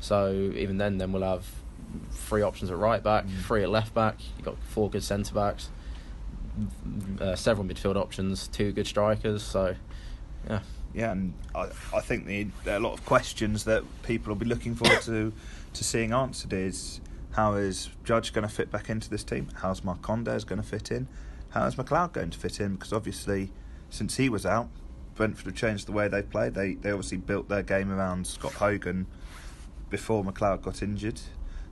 So 0.00 0.32
even 0.56 0.78
then, 0.78 0.98
then 0.98 1.12
we'll 1.12 1.22
have 1.22 1.46
three 2.12 2.42
options 2.42 2.70
at 2.70 2.76
right 2.78 3.02
back, 3.02 3.26
Mm. 3.26 3.40
three 3.42 3.62
at 3.62 3.68
left 3.70 3.94
back. 3.94 4.16
You've 4.36 4.44
got 4.46 4.56
four 4.64 4.88
good 4.90 5.02
centre 5.04 5.34
backs, 5.34 5.70
uh, 7.20 7.34
several 7.36 7.66
midfield 7.66 7.96
options, 7.96 8.48
two 8.48 8.72
good 8.72 8.86
strikers. 8.86 9.42
So 9.42 9.76
yeah. 10.48 10.60
Yeah, 10.94 11.10
and 11.10 11.34
I, 11.54 11.68
I 11.92 12.00
think 12.00 12.26
the, 12.26 12.46
there 12.62 12.74
are 12.74 12.78
a 12.78 12.80
lot 12.80 12.92
of 12.92 13.04
questions 13.04 13.64
that 13.64 13.82
people 14.04 14.30
will 14.30 14.38
be 14.38 14.46
looking 14.46 14.74
forward 14.74 15.02
to 15.02 15.32
to 15.72 15.84
seeing 15.84 16.12
answered 16.12 16.52
is 16.52 17.00
how 17.32 17.54
is 17.54 17.90
Judge 18.04 18.32
going 18.32 18.46
to 18.46 18.54
fit 18.54 18.70
back 18.70 18.88
into 18.88 19.10
this 19.10 19.24
team? 19.24 19.48
How's 19.56 19.80
Marcondes 19.80 20.46
going 20.46 20.62
to 20.62 20.66
fit 20.66 20.92
in? 20.92 21.08
How 21.50 21.66
is 21.66 21.76
Macleod 21.76 22.12
going 22.12 22.30
to 22.30 22.38
fit 22.38 22.60
in? 22.60 22.74
Because 22.74 22.92
obviously, 22.92 23.50
since 23.90 24.16
he 24.16 24.28
was 24.28 24.46
out, 24.46 24.68
Brentford 25.16 25.46
have 25.46 25.54
changed 25.56 25.86
the 25.86 25.92
way 25.92 26.06
they 26.06 26.22
play. 26.22 26.48
They 26.48 26.74
they 26.74 26.90
obviously 26.90 27.18
built 27.18 27.48
their 27.48 27.62
game 27.62 27.90
around 27.90 28.26
Scott 28.26 28.54
Hogan 28.54 29.06
before 29.90 30.22
Macleod 30.22 30.62
got 30.62 30.82
injured. 30.82 31.20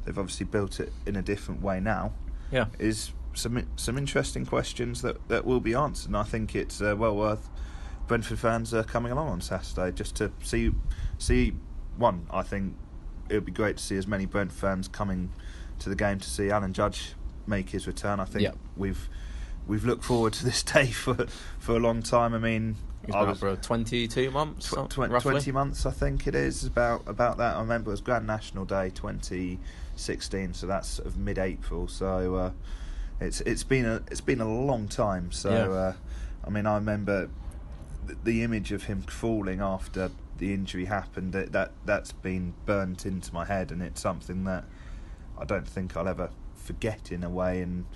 They've 0.04 0.18
obviously 0.18 0.46
built 0.46 0.80
it 0.80 0.92
in 1.06 1.14
a 1.14 1.22
different 1.22 1.62
way 1.62 1.78
now. 1.78 2.12
Yeah. 2.50 2.66
Is 2.78 3.12
some 3.34 3.66
some 3.76 3.96
interesting 3.96 4.46
questions 4.46 5.02
that, 5.02 5.28
that 5.28 5.44
will 5.44 5.60
be 5.60 5.74
answered. 5.74 6.08
And 6.08 6.16
I 6.16 6.24
think 6.24 6.56
it's 6.56 6.82
uh, 6.82 6.94
well 6.96 7.16
worth 7.16 7.48
Brentford 8.12 8.38
fans 8.40 8.74
uh, 8.74 8.82
coming 8.82 9.10
along 9.10 9.28
on 9.28 9.40
Saturday 9.40 9.90
just 9.90 10.16
to 10.16 10.30
see 10.42 10.70
see 11.16 11.54
one. 11.96 12.26
I 12.30 12.42
think 12.42 12.74
it 13.30 13.34
would 13.36 13.46
be 13.46 13.52
great 13.52 13.78
to 13.78 13.82
see 13.82 13.96
as 13.96 14.06
many 14.06 14.26
Brentford 14.26 14.58
fans 14.58 14.86
coming 14.86 15.30
to 15.78 15.88
the 15.88 15.94
game 15.96 16.18
to 16.18 16.28
see 16.28 16.50
Alan 16.50 16.74
Judge 16.74 17.14
make 17.46 17.70
his 17.70 17.86
return. 17.86 18.20
I 18.20 18.26
think 18.26 18.42
Yep. 18.42 18.58
we've 18.76 19.08
we've 19.66 19.86
looked 19.86 20.04
forward 20.04 20.34
to 20.34 20.44
this 20.44 20.62
day 20.74 20.88
for 20.88 21.26
for 21.58 21.74
a 21.74 21.78
long 21.78 22.02
time. 22.02 22.34
I 22.34 22.38
mean, 22.38 22.76
He's 23.06 23.14
I 23.14 23.22
was- 23.22 23.38
for 23.40 23.56
22 23.56 24.30
months, 24.30 24.66
Tw- 24.68 24.74
some- 24.74 24.88
twen- 24.88 25.10
roughly. 25.10 25.30
20 25.30 25.50
months, 25.52 25.86
I 25.86 25.90
think 25.90 26.26
it 26.26 26.34
is, 26.34 26.64
about 26.64 27.04
about 27.06 27.38
that. 27.38 27.56
I 27.56 27.60
remember 27.60 27.88
it 27.92 27.94
was 27.94 28.02
Grand 28.02 28.26
National 28.26 28.66
Day 28.66 28.90
2016, 28.90 30.52
so 30.52 30.66
that's 30.66 30.86
sort 30.88 31.06
of 31.08 31.16
mid-April. 31.16 31.88
So 31.88 32.34
uh, 32.34 32.50
it's 33.22 33.40
it's 33.40 33.64
been 33.64 33.86
a 33.86 34.02
it's 34.10 34.20
been 34.20 34.42
a 34.42 34.48
long 34.66 34.86
time. 34.88 35.32
So 35.32 35.48
Yeah. 35.50 35.70
uh, 35.72 35.92
I 36.46 36.50
mean, 36.50 36.66
I 36.66 36.74
remember 36.74 37.30
the, 38.24 38.42
image 38.42 38.72
of 38.72 38.84
him 38.84 39.02
falling 39.02 39.60
after 39.60 40.10
the 40.38 40.52
injury 40.52 40.86
happened. 40.86 41.32
That, 41.32 41.52
that 41.52 41.72
that's 41.84 42.12
been 42.12 42.54
burnt 42.66 43.06
into 43.06 43.32
my 43.32 43.44
head, 43.44 43.70
and 43.70 43.82
it's 43.82 44.00
something 44.00 44.44
that 44.44 44.64
I 45.38 45.44
don't 45.44 45.66
think 45.66 45.96
I'll 45.96 46.08
ever 46.08 46.30
forget 46.56 47.12
in 47.12 47.24
a 47.24 47.30
way. 47.30 47.62
And 47.62 47.86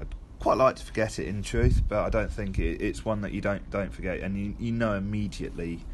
I'd 0.00 0.14
quite 0.40 0.56
like 0.56 0.76
to 0.76 0.84
forget 0.84 1.18
it 1.18 1.26
in 1.26 1.42
truth, 1.42 1.82
but 1.88 2.04
I 2.04 2.10
don't 2.10 2.32
think 2.32 2.58
it, 2.58 2.80
it's 2.80 3.04
one 3.04 3.20
that 3.22 3.32
you 3.32 3.40
don't 3.40 3.68
don't 3.70 3.92
forget, 3.92 4.20
and 4.20 4.36
you 4.38 4.54
you 4.58 4.72
know 4.72 4.94
immediately 4.94 5.84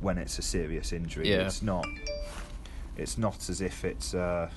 when 0.00 0.18
it's 0.18 0.38
a 0.38 0.42
serious 0.42 0.92
injury. 0.92 1.28
Yeah. 1.28 1.46
It's 1.46 1.62
not. 1.62 1.86
It's 2.96 3.18
not 3.18 3.48
as 3.48 3.60
if 3.60 3.84
it's. 3.84 4.14
Uh, 4.14 4.50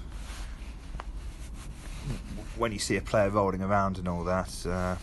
when 2.57 2.71
you 2.71 2.79
see 2.79 2.97
a 2.97 3.01
player 3.01 3.29
rolling 3.29 3.61
around 3.61 3.97
and 3.97 4.07
all 4.07 4.23
that, 4.23 4.65
uh, 4.65 4.95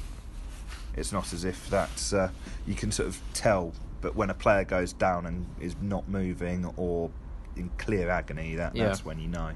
it's 0.98 1.12
not 1.12 1.32
as 1.32 1.44
if 1.44 1.68
that's. 1.70 2.12
Uh, 2.12 2.30
you 2.66 2.74
can 2.74 2.90
sort 2.92 3.08
of 3.08 3.20
tell, 3.34 3.72
but 4.00 4.14
when 4.16 4.30
a 4.30 4.34
player 4.34 4.64
goes 4.64 4.92
down 4.92 5.26
and 5.26 5.46
is 5.60 5.76
not 5.80 6.08
moving 6.08 6.66
or 6.76 7.10
in 7.56 7.70
clear 7.78 8.10
agony, 8.10 8.54
that 8.56 8.76
Yeah. 8.76 8.86
that's 8.86 9.04
when 9.04 9.18
you 9.18 9.28
know. 9.28 9.52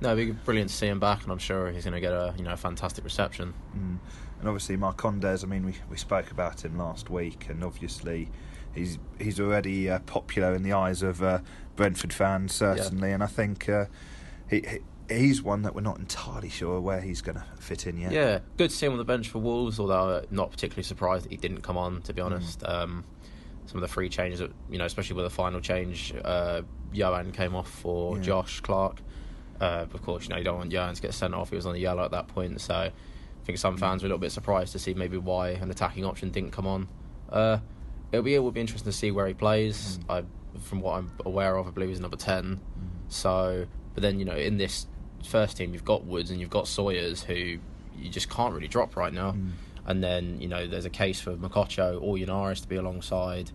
No, 0.00 0.12
it'd 0.12 0.26
be 0.26 0.32
brilliant 0.32 0.70
to 0.70 0.76
see 0.76 0.88
him 0.88 0.98
back, 0.98 1.22
and 1.22 1.30
I'm 1.32 1.38
sure 1.38 1.70
he's 1.70 1.84
going 1.84 1.94
to 1.94 2.00
get 2.00 2.12
a 2.12 2.34
you 2.36 2.44
know 2.44 2.52
a 2.52 2.56
fantastic 2.56 3.04
reception. 3.04 3.54
Mm. 3.76 3.98
And 4.40 4.48
obviously 4.48 4.76
Marcondes, 4.76 5.44
I 5.44 5.46
mean, 5.46 5.64
we, 5.64 5.76
we 5.88 5.96
spoke 5.96 6.32
about 6.32 6.64
him 6.64 6.76
last 6.76 7.08
week, 7.08 7.46
and 7.48 7.62
obviously 7.62 8.28
he's 8.74 8.98
he's 9.20 9.38
already 9.38 9.88
uh, 9.88 10.00
popular 10.00 10.54
in 10.54 10.64
the 10.64 10.72
eyes 10.72 11.02
of 11.02 11.22
uh, 11.22 11.38
Brentford 11.76 12.12
fans, 12.12 12.52
certainly. 12.52 13.12
And 13.12 13.22
I 13.22 13.26
think 13.28 13.68
uh, 13.68 13.84
he, 14.50 14.60
he 14.60 14.78
he's 15.10 15.42
one 15.42 15.62
that 15.62 15.74
we're 15.74 15.80
not 15.82 15.98
entirely 15.98 16.48
sure 16.48 16.80
where 16.80 17.00
he's 17.00 17.20
going 17.22 17.36
to 17.36 17.44
fit 17.58 17.86
in 17.86 17.98
yet. 17.98 18.12
Yeah, 18.12 18.38
good 18.56 18.70
to 18.70 18.76
see 18.76 18.86
him 18.86 18.92
on 18.92 18.98
the 18.98 19.04
bench 19.04 19.28
for 19.28 19.38
Wolves, 19.38 19.78
although 19.80 20.08
uh, 20.10 20.22
not 20.30 20.50
particularly 20.50 20.82
surprised 20.84 21.24
that 21.24 21.30
he 21.30 21.36
didn't 21.36 21.62
come 21.62 21.76
on, 21.76 21.96
Mm. 21.98 22.04
to 22.04 22.12
be 22.14 22.20
honest. 22.22 22.62
Um, 22.66 23.04
some 23.66 23.76
of 23.76 23.82
the 23.82 23.88
free 23.92 24.08
changes, 24.08 24.40
that, 24.40 24.50
you 24.70 24.78
know, 24.78 24.84
especially 24.84 25.14
with 25.16 25.24
the 25.24 25.30
final 25.30 25.60
change, 25.60 26.12
uh, 26.24 26.62
Yoann 26.92 27.32
came 27.32 27.54
off 27.54 27.70
for 27.70 28.16
Yeah. 28.16 28.22
Josh 28.22 28.60
Clarke. 28.60 29.00
Uh, 29.60 29.86
of 29.92 30.02
course, 30.02 30.24
you 30.24 30.30
know, 30.30 30.36
you 30.36 30.44
don't 30.44 30.58
want 30.58 30.72
Yoann 30.72 30.94
to 30.94 31.00
get 31.02 31.14
sent 31.14 31.34
off. 31.34 31.50
He 31.50 31.56
was 31.56 31.66
on 31.66 31.72
the 31.72 31.78
yellow 31.80 32.04
at 32.04 32.10
that 32.10 32.26
point, 32.28 32.60
so 32.60 32.74
I 32.74 32.92
think 33.44 33.58
some 33.58 33.76
fans 33.76 34.02
were 34.02 34.06
a 34.06 34.08
little 34.08 34.18
bit 34.18 34.32
surprised 34.32 34.72
to 34.72 34.78
see 34.78 34.94
maybe 34.94 35.16
why 35.16 35.50
an 35.50 35.70
attacking 35.70 36.04
option 36.04 36.30
didn't 36.30 36.50
come 36.50 36.66
on. 36.66 36.88
Uh, 37.30 37.58
it'll 38.10 38.24
be 38.24 38.34
it 38.34 38.40
will 38.40 38.50
be 38.50 38.60
interesting 38.60 38.90
to 38.90 38.96
see 38.96 39.10
where 39.12 39.26
he 39.28 39.34
plays. 39.34 40.00
I, 40.08 40.24
from 40.60 40.80
what 40.80 40.98
I'm 40.98 41.12
aware 41.24 41.56
of, 41.56 41.66
I 41.68 41.70
believe 41.70 41.88
he's 41.90 42.00
number 42.00 42.16
ten. 42.16 42.60
So, 43.08 43.66
but 43.94 44.02
then 44.02 44.18
you 44.18 44.24
know, 44.24 44.36
in 44.36 44.56
this 44.58 44.86
first 45.28 45.56
team, 45.56 45.72
you've 45.72 45.84
got 45.84 46.04
Woods 46.04 46.30
and 46.30 46.40
you've 46.40 46.50
got 46.50 46.68
Sawyer's, 46.68 47.22
who 47.22 47.34
you 47.34 48.10
just 48.10 48.28
can't 48.30 48.54
really 48.54 48.68
drop 48.68 48.96
right 48.96 49.12
now. 49.12 49.34
And 49.86 50.02
then 50.02 50.40
you 50.40 50.48
know, 50.48 50.66
there's 50.66 50.84
a 50.84 50.90
case 50.90 51.20
for 51.20 51.34
Mokotjo 51.34 52.00
or 52.00 52.16
Yennaris 52.16 52.62
to 52.62 52.68
be 52.68 52.76
alongside, 52.76 53.50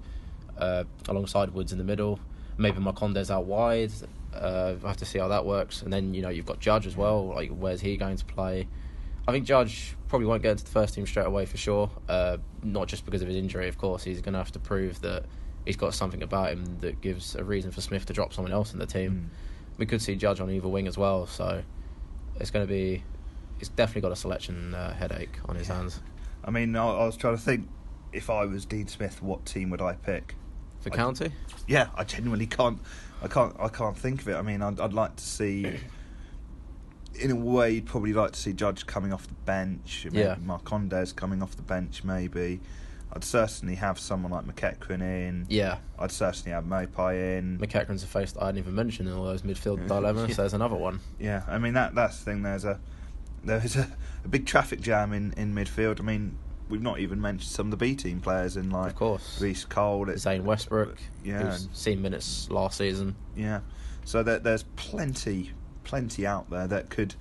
uh, 0.57 0.83
alongside 1.07 1.51
Woods 1.51 1.71
in 1.71 1.77
the 1.77 1.83
middle. 1.83 2.19
Maybe 2.57 2.79
Marcondes 2.79 3.29
out 3.29 3.45
wide. 3.45 3.91
Uh, 4.33 4.75
I 4.83 4.87
have 4.87 4.97
to 4.97 5.05
see 5.05 5.19
how 5.19 5.27
that 5.29 5.45
works. 5.45 5.81
And 5.81 5.91
then 5.91 6.13
you 6.13 6.21
know, 6.21 6.29
you've 6.29 6.45
got 6.45 6.59
Judge 6.59 6.85
as 6.85 6.97
well. 6.97 7.27
Like, 7.27 7.49
where's 7.49 7.81
he 7.81 7.97
going 7.97 8.17
to 8.17 8.25
play? 8.25 8.67
I 9.27 9.31
think 9.31 9.45
Judge 9.45 9.95
probably 10.07 10.27
won't 10.27 10.41
get 10.41 10.51
into 10.51 10.63
the 10.63 10.71
first 10.71 10.93
team 10.93 11.05
straight 11.05 11.27
away 11.27 11.45
for 11.45 11.57
sure. 11.57 11.89
Uh, 12.07 12.37
not 12.63 12.87
just 12.87 13.05
because 13.05 13.21
of 13.21 13.27
his 13.27 13.37
injury, 13.37 13.67
of 13.67 13.77
course. 13.77 14.03
He's 14.03 14.21
going 14.21 14.33
to 14.33 14.39
have 14.39 14.51
to 14.53 14.59
prove 14.59 15.01
that 15.01 15.25
he's 15.65 15.75
got 15.75 15.93
something 15.93 16.23
about 16.23 16.51
him 16.51 16.77
that 16.79 17.01
gives 17.01 17.35
a 17.35 17.43
reason 17.43 17.71
for 17.71 17.81
Smith 17.81 18.05
to 18.05 18.13
drop 18.13 18.33
someone 18.33 18.53
else 18.53 18.73
in 18.73 18.79
the 18.79 18.85
team. 18.85 19.29
We 19.77 19.85
could 19.85 20.01
see 20.01 20.15
Judge 20.15 20.39
on 20.39 20.49
either 20.49 20.67
wing 20.67 20.87
as 20.87 20.97
well, 20.97 21.27
so 21.27 21.63
it's 22.39 22.51
going 22.51 22.65
to 22.65 22.71
be. 22.71 23.03
He's 23.59 23.69
definitely 23.69 24.01
got 24.01 24.11
a 24.11 24.15
selection 24.15 24.75
uh, 24.75 24.93
headache 24.93 25.37
on 25.49 25.55
his 25.55 25.67
hands 25.67 25.99
I 26.43 26.51
mean, 26.51 26.75
I, 26.75 26.87
I 26.87 27.05
was 27.05 27.17
trying 27.17 27.35
to 27.35 27.41
think 27.41 27.67
if 28.13 28.29
I 28.29 28.45
was 28.45 28.65
Dean 28.65 28.87
Smith, 28.87 29.21
what 29.21 29.45
team 29.45 29.69
would 29.71 29.81
I 29.81 29.93
pick? 29.93 30.35
for 30.79 30.93
I- 30.93 30.95
County. 30.95 31.31
Yeah, 31.67 31.89
I 31.95 32.03
genuinely 32.03 32.47
can't. 32.47 32.79
I 33.21 33.27
can't. 33.27 33.55
I 33.59 33.67
can't 33.67 33.97
think 33.97 34.21
of 34.21 34.29
it. 34.29 34.35
I 34.35 34.41
mean, 34.41 34.61
I'd, 34.61 34.79
I'd 34.79 34.93
like 34.93 35.15
to 35.17 35.23
see. 35.23 35.79
In 37.19 37.31
a 37.31 37.35
way, 37.35 37.71
you'd 37.71 37.87
probably 37.87 38.13
like 38.13 38.31
to 38.33 38.39
see 38.39 38.53
Judge 38.53 38.85
coming 38.85 39.11
off 39.11 39.27
the 39.27 39.33
bench. 39.45 40.05
Maybe 40.05 40.19
Yeah. 40.19 40.35
Marcondes 40.35 41.15
coming 41.15 41.41
off 41.41 41.55
the 41.55 41.63
bench. 41.63 42.03
Maybe. 42.03 42.59
I'd 43.13 43.23
certainly 43.23 43.75
have 43.75 43.97
someone 43.97 44.31
like 44.31 44.45
McEachran 44.45 45.01
in. 45.01 45.45
Yeah, 45.49 45.77
I'd 45.97 46.11
certainly 46.11 46.51
have 46.51 46.65
Maupay 46.65 47.37
in. 47.37 47.57
McEachran's 47.57 48.03
a 48.03 48.07
face 48.07 48.33
that 48.33 48.43
I 48.43 48.47
hadn't 48.47 48.59
even 48.59 48.75
mentioned 48.75 49.07
in 49.07 49.15
all 49.15 49.25
those 49.25 49.43
midfield 49.43 49.87
dilemmas. 49.87 50.35
So 50.35 50.41
there's 50.43 50.53
another 50.53 50.75
one. 50.75 50.99
Yeah, 51.19 51.43
I 51.47 51.57
mean 51.57 51.73
that 51.73 51.95
that's 51.95 52.19
the 52.19 52.25
thing. 52.25 52.43
There's 52.43 52.65
a 52.65 52.79
there 53.43 53.61
is 53.63 53.75
a, 53.75 53.87
a 54.25 54.27
big 54.27 54.45
traffic 54.45 54.81
jam 54.81 55.13
in, 55.13 55.33
in 55.33 55.55
midfield. 55.55 55.99
I 55.99 56.03
mean, 56.03 56.37
we've 56.69 56.81
not 56.81 56.99
even 56.99 57.21
mentioned 57.21 57.49
some 57.49 57.67
of 57.67 57.71
the 57.71 57.77
B 57.77 57.95
team 57.95 58.19
players 58.19 58.57
in 58.57 58.69
like 58.69 58.91
Of 58.91 58.95
course. 58.95 59.41
Reece 59.41 59.65
Cole. 59.65 60.09
It's, 60.09 60.23
Zain 60.23 60.43
Westbrooke, 60.43 60.97
Yeah, 61.23 61.51
who's 61.51 61.69
seen 61.73 62.01
minutes 62.01 62.49
last 62.49 62.77
season. 62.77 63.15
Yeah, 63.35 63.61
so 64.05 64.23
there, 64.23 64.39
there's 64.39 64.63
plenty, 64.75 65.51
plenty 65.83 66.25
out 66.25 66.49
there 66.49 66.67
that 66.67 66.89
could 66.89 67.15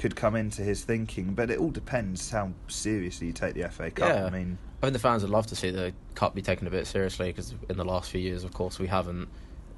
could 0.00 0.16
come 0.16 0.34
into 0.34 0.62
his 0.62 0.82
thinking, 0.82 1.34
but 1.34 1.50
it 1.50 1.58
all 1.58 1.70
depends 1.70 2.30
how 2.30 2.50
seriously 2.68 3.26
you 3.26 3.34
take 3.34 3.52
the 3.52 3.68
FA 3.68 3.90
Cup. 3.90 4.08
Yeah. 4.08 4.24
I 4.24 4.30
mean, 4.30 4.56
I 4.82 4.86
think 4.86 4.94
the 4.94 4.98
fans 4.98 5.22
would 5.22 5.30
love 5.30 5.46
to 5.48 5.56
see 5.56 5.70
the 5.70 5.92
cup 6.14 6.34
be 6.34 6.40
taken 6.40 6.66
a 6.66 6.70
bit 6.70 6.86
seriously 6.86 7.26
because 7.26 7.54
in 7.68 7.76
the 7.76 7.84
last 7.84 8.10
few 8.10 8.20
years, 8.20 8.42
of 8.42 8.54
course, 8.54 8.78
we 8.78 8.86
haven't 8.86 9.28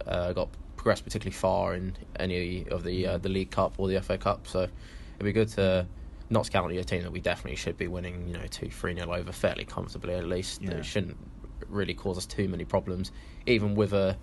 uh, 0.06 0.32
got 0.32 0.48
progressed 0.76 1.02
particularly 1.02 1.34
far 1.34 1.74
in 1.74 1.96
any 2.20 2.68
of 2.68 2.84
the 2.84 3.04
uh, 3.04 3.18
the 3.18 3.28
League 3.28 3.50
Cup 3.50 3.74
or 3.78 3.88
the 3.88 4.00
FA 4.00 4.16
Cup. 4.16 4.46
So 4.46 4.60
it'd 4.60 5.24
be 5.24 5.32
good 5.32 5.48
to 5.48 5.88
not 6.30 6.48
County 6.52 6.78
a 6.78 6.84
team 6.84 7.02
that 7.02 7.10
we 7.10 7.20
definitely 7.20 7.56
should 7.56 7.76
be 7.76 7.88
winning, 7.88 8.28
you 8.28 8.34
know, 8.34 8.46
two 8.48 8.70
three 8.70 8.94
nil 8.94 9.12
over 9.12 9.32
fairly 9.32 9.64
comfortably 9.64 10.14
at 10.14 10.28
least. 10.28 10.62
Yeah. 10.62 10.74
It 10.74 10.84
shouldn't 10.84 11.16
really 11.66 11.94
cause 11.94 12.16
us 12.16 12.26
too 12.26 12.46
many 12.48 12.64
problems, 12.64 13.10
even 13.46 13.74
with 13.74 13.92
a 13.92 14.16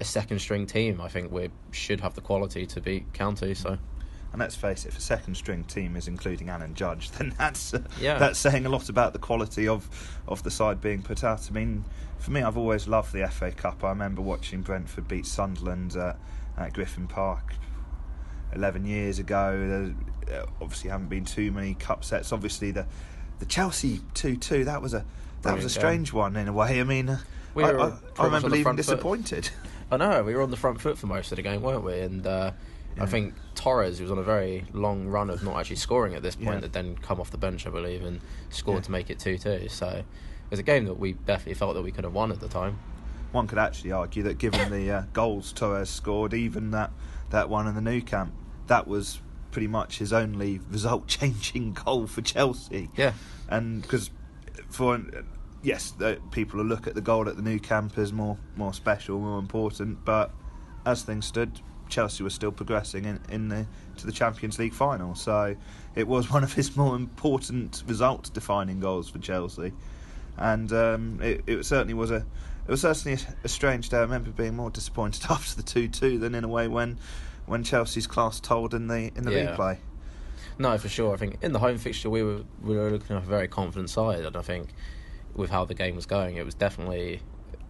a 0.00 0.04
second 0.04 0.38
string 0.38 0.66
team. 0.66 1.00
I 1.00 1.08
think 1.08 1.32
we 1.32 1.48
should 1.70 2.02
have 2.02 2.14
the 2.14 2.20
quality 2.20 2.66
to 2.66 2.80
beat 2.82 3.10
County. 3.14 3.54
So 3.54 3.78
and 4.36 4.40
let's 4.42 4.54
face 4.54 4.84
it, 4.84 4.88
if 4.88 4.98
a 4.98 5.00
second 5.00 5.34
string 5.34 5.64
team 5.64 5.96
is 5.96 6.08
including 6.08 6.50
Alan 6.50 6.74
Judge, 6.74 7.10
then 7.12 7.34
that's 7.38 7.72
uh, 7.72 7.80
Yeah. 7.98 8.18
that's 8.18 8.38
saying 8.38 8.66
a 8.66 8.68
lot 8.68 8.90
about 8.90 9.14
the 9.14 9.18
quality 9.18 9.66
of 9.66 9.88
of 10.28 10.42
the 10.42 10.50
side 10.50 10.80
being 10.82 11.00
put 11.02 11.24
out. 11.24 11.48
I 11.50 11.54
mean, 11.54 11.84
for 12.18 12.30
me, 12.30 12.42
I've 12.42 12.58
always 12.58 12.86
loved 12.86 13.12
the 13.14 13.26
FA 13.28 13.50
Cup. 13.50 13.82
I 13.82 13.88
remember 13.88 14.20
watching 14.20 14.60
Brentford 14.60 15.08
beat 15.08 15.24
Sunderland 15.26 15.96
at, 15.96 16.18
at 16.58 16.72
Griffin 16.74 17.06
Park. 17.08 17.54
11 18.54 18.84
years 18.86 19.18
ago. 19.18 19.94
There 20.26 20.40
uh, 20.42 20.46
obviously 20.60 20.90
haven't 20.90 21.08
been 21.08 21.24
too 21.24 21.50
many 21.50 21.74
cup 21.74 22.04
sets. 22.04 22.32
Obviously, 22.32 22.70
the 22.70 22.86
the 23.38 23.46
Chelsea 23.46 24.00
2 24.14 24.36
2, 24.36 24.64
that 24.64 24.80
was 24.80 24.94
a 24.94 25.04
that 25.42 25.54
was 25.56 25.64
a 25.64 25.70
strange 25.70 26.12
one 26.12 26.36
in 26.36 26.48
a 26.48 26.52
way. 26.52 26.80
I 26.80 26.84
mean, 26.84 27.08
uh, 27.08 27.18
We 27.54 27.64
I, 27.64 27.70
I, 27.70 27.92
I 28.18 28.24
remember 28.24 28.48
leaving 28.48 28.72
foot. 28.72 28.76
disappointed. 28.76 29.50
I 29.90 29.96
know 29.98 30.22
we 30.24 30.34
were 30.34 30.42
on 30.42 30.50
the 30.50 30.56
front 30.56 30.80
foot 30.80 30.98
for 30.98 31.06
most 31.06 31.30
of 31.32 31.36
the 31.36 31.42
game, 31.42 31.62
weren't 31.62 31.84
we? 31.84 32.00
And 32.00 32.26
uh, 32.26 32.52
Yeah. 32.96 33.02
I 33.02 33.06
think 33.06 33.34
Torres, 33.54 33.98
who 33.98 34.04
was 34.04 34.10
on 34.12 34.18
a 34.18 34.22
very 34.22 34.64
long 34.72 35.06
run 35.06 35.30
of 35.30 35.42
not 35.42 35.58
actually 35.58 35.76
scoring 35.76 36.14
at 36.14 36.22
this 36.22 36.34
point, 36.36 36.48
Yeah. 36.48 36.60
had 36.62 36.72
then 36.72 36.96
come 36.96 37.20
off 37.20 37.30
the 37.30 37.38
bench, 37.38 37.66
I 37.66 37.70
believe, 37.70 38.04
and 38.04 38.20
scored 38.50 38.78
Yeah. 38.78 38.82
to 38.82 38.90
make 38.92 39.10
it 39.10 39.18
two-two. 39.18 39.68
So 39.68 39.88
it 39.88 40.04
was 40.50 40.58
a 40.58 40.62
game 40.62 40.86
that 40.86 40.98
we 40.98 41.12
definitely 41.12 41.54
felt 41.54 41.74
that 41.74 41.82
we 41.82 41.92
could 41.92 42.04
have 42.04 42.14
won 42.14 42.32
at 42.32 42.40
the 42.40 42.48
time. 42.48 42.78
One 43.32 43.46
could 43.46 43.58
actually 43.58 43.92
argue 43.92 44.22
that 44.24 44.38
given 44.38 44.70
the 44.70 44.90
uh, 44.90 45.02
goals 45.12 45.52
Torres 45.52 45.90
scored, 45.90 46.32
even 46.32 46.70
that, 46.70 46.90
that 47.30 47.48
one 47.50 47.66
in 47.66 47.74
the 47.74 47.80
Nou 47.82 48.00
Camp, 48.00 48.32
that 48.66 48.86
was 48.88 49.20
pretty 49.50 49.66
much 49.68 49.98
his 49.98 50.12
only 50.12 50.60
result 50.70 51.06
changing 51.06 51.72
goal 51.74 52.06
for 52.06 52.22
Chelsea. 52.22 52.88
Yeah, 52.96 53.12
and 53.48 53.82
because 53.82 54.10
for 54.70 55.00
yes, 55.62 55.90
the, 55.90 56.18
people 56.30 56.58
will 56.58 56.66
look 56.66 56.86
at 56.86 56.94
the 56.94 57.00
goal 57.00 57.28
at 57.28 57.36
the 57.36 57.42
Nou 57.42 57.58
Camp 57.58 57.98
as 57.98 58.12
more 58.12 58.38
more 58.56 58.72
special, 58.72 59.18
more 59.18 59.38
important. 59.38 60.04
But 60.04 60.30
as 60.86 61.02
things 61.02 61.26
stood, 61.26 61.60
Chelsea 61.88 62.22
was 62.22 62.34
still 62.34 62.52
progressing 62.52 63.04
in, 63.04 63.20
in 63.30 63.48
the 63.48 63.66
to 63.98 64.06
the 64.06 64.12
Champions 64.12 64.58
League 64.58 64.74
final. 64.74 65.14
So 65.14 65.56
it 65.94 66.06
was 66.06 66.30
one 66.36 66.44
of 66.44 66.52
his 66.52 66.76
more 66.76 66.96
important 66.96 67.82
result 67.86 68.30
defining 68.34 68.80
goals 68.80 69.08
for 69.08 69.18
Chelsea, 69.18 69.72
and 70.36 70.72
um, 70.72 71.20
it, 71.22 71.42
it 71.46 71.64
certainly 71.66 71.94
was 71.94 72.10
a. 72.10 72.24
It 72.66 72.70
was 72.72 72.80
certainly 72.80 73.16
a, 73.22 73.44
a 73.44 73.48
strange 73.48 73.90
day. 73.90 73.98
I 73.98 74.00
remember 74.00 74.30
being 74.30 74.56
more 74.56 74.70
disappointed 74.70 75.24
after 75.30 75.54
the 75.56 75.62
two-two 75.62 76.18
than 76.18 76.34
in 76.34 76.42
a 76.42 76.48
way 76.48 76.66
when, 76.66 76.98
when 77.46 77.62
Chelsea's 77.62 78.08
class 78.08 78.40
told 78.40 78.74
in 78.74 78.88
the 78.88 79.12
in 79.14 79.24
the 79.24 79.32
Yeah. 79.32 79.54
replay. 79.56 79.78
No, 80.58 80.76
for 80.78 80.88
sure. 80.88 81.14
I 81.14 81.16
think 81.16 81.36
in 81.42 81.52
the 81.52 81.58
home 81.58 81.78
fixture 81.78 82.10
we 82.10 82.22
were 82.22 82.42
we 82.62 82.76
were 82.76 82.90
looking 82.90 83.14
at 83.16 83.22
a 83.22 83.26
very 83.26 83.46
confident 83.46 83.90
side, 83.90 84.24
and 84.24 84.36
I 84.36 84.42
think 84.42 84.70
with 85.34 85.50
how 85.50 85.64
the 85.64 85.74
game 85.74 85.94
was 85.94 86.06
going, 86.06 86.36
it 86.36 86.44
was 86.44 86.54
definitely 86.54 87.20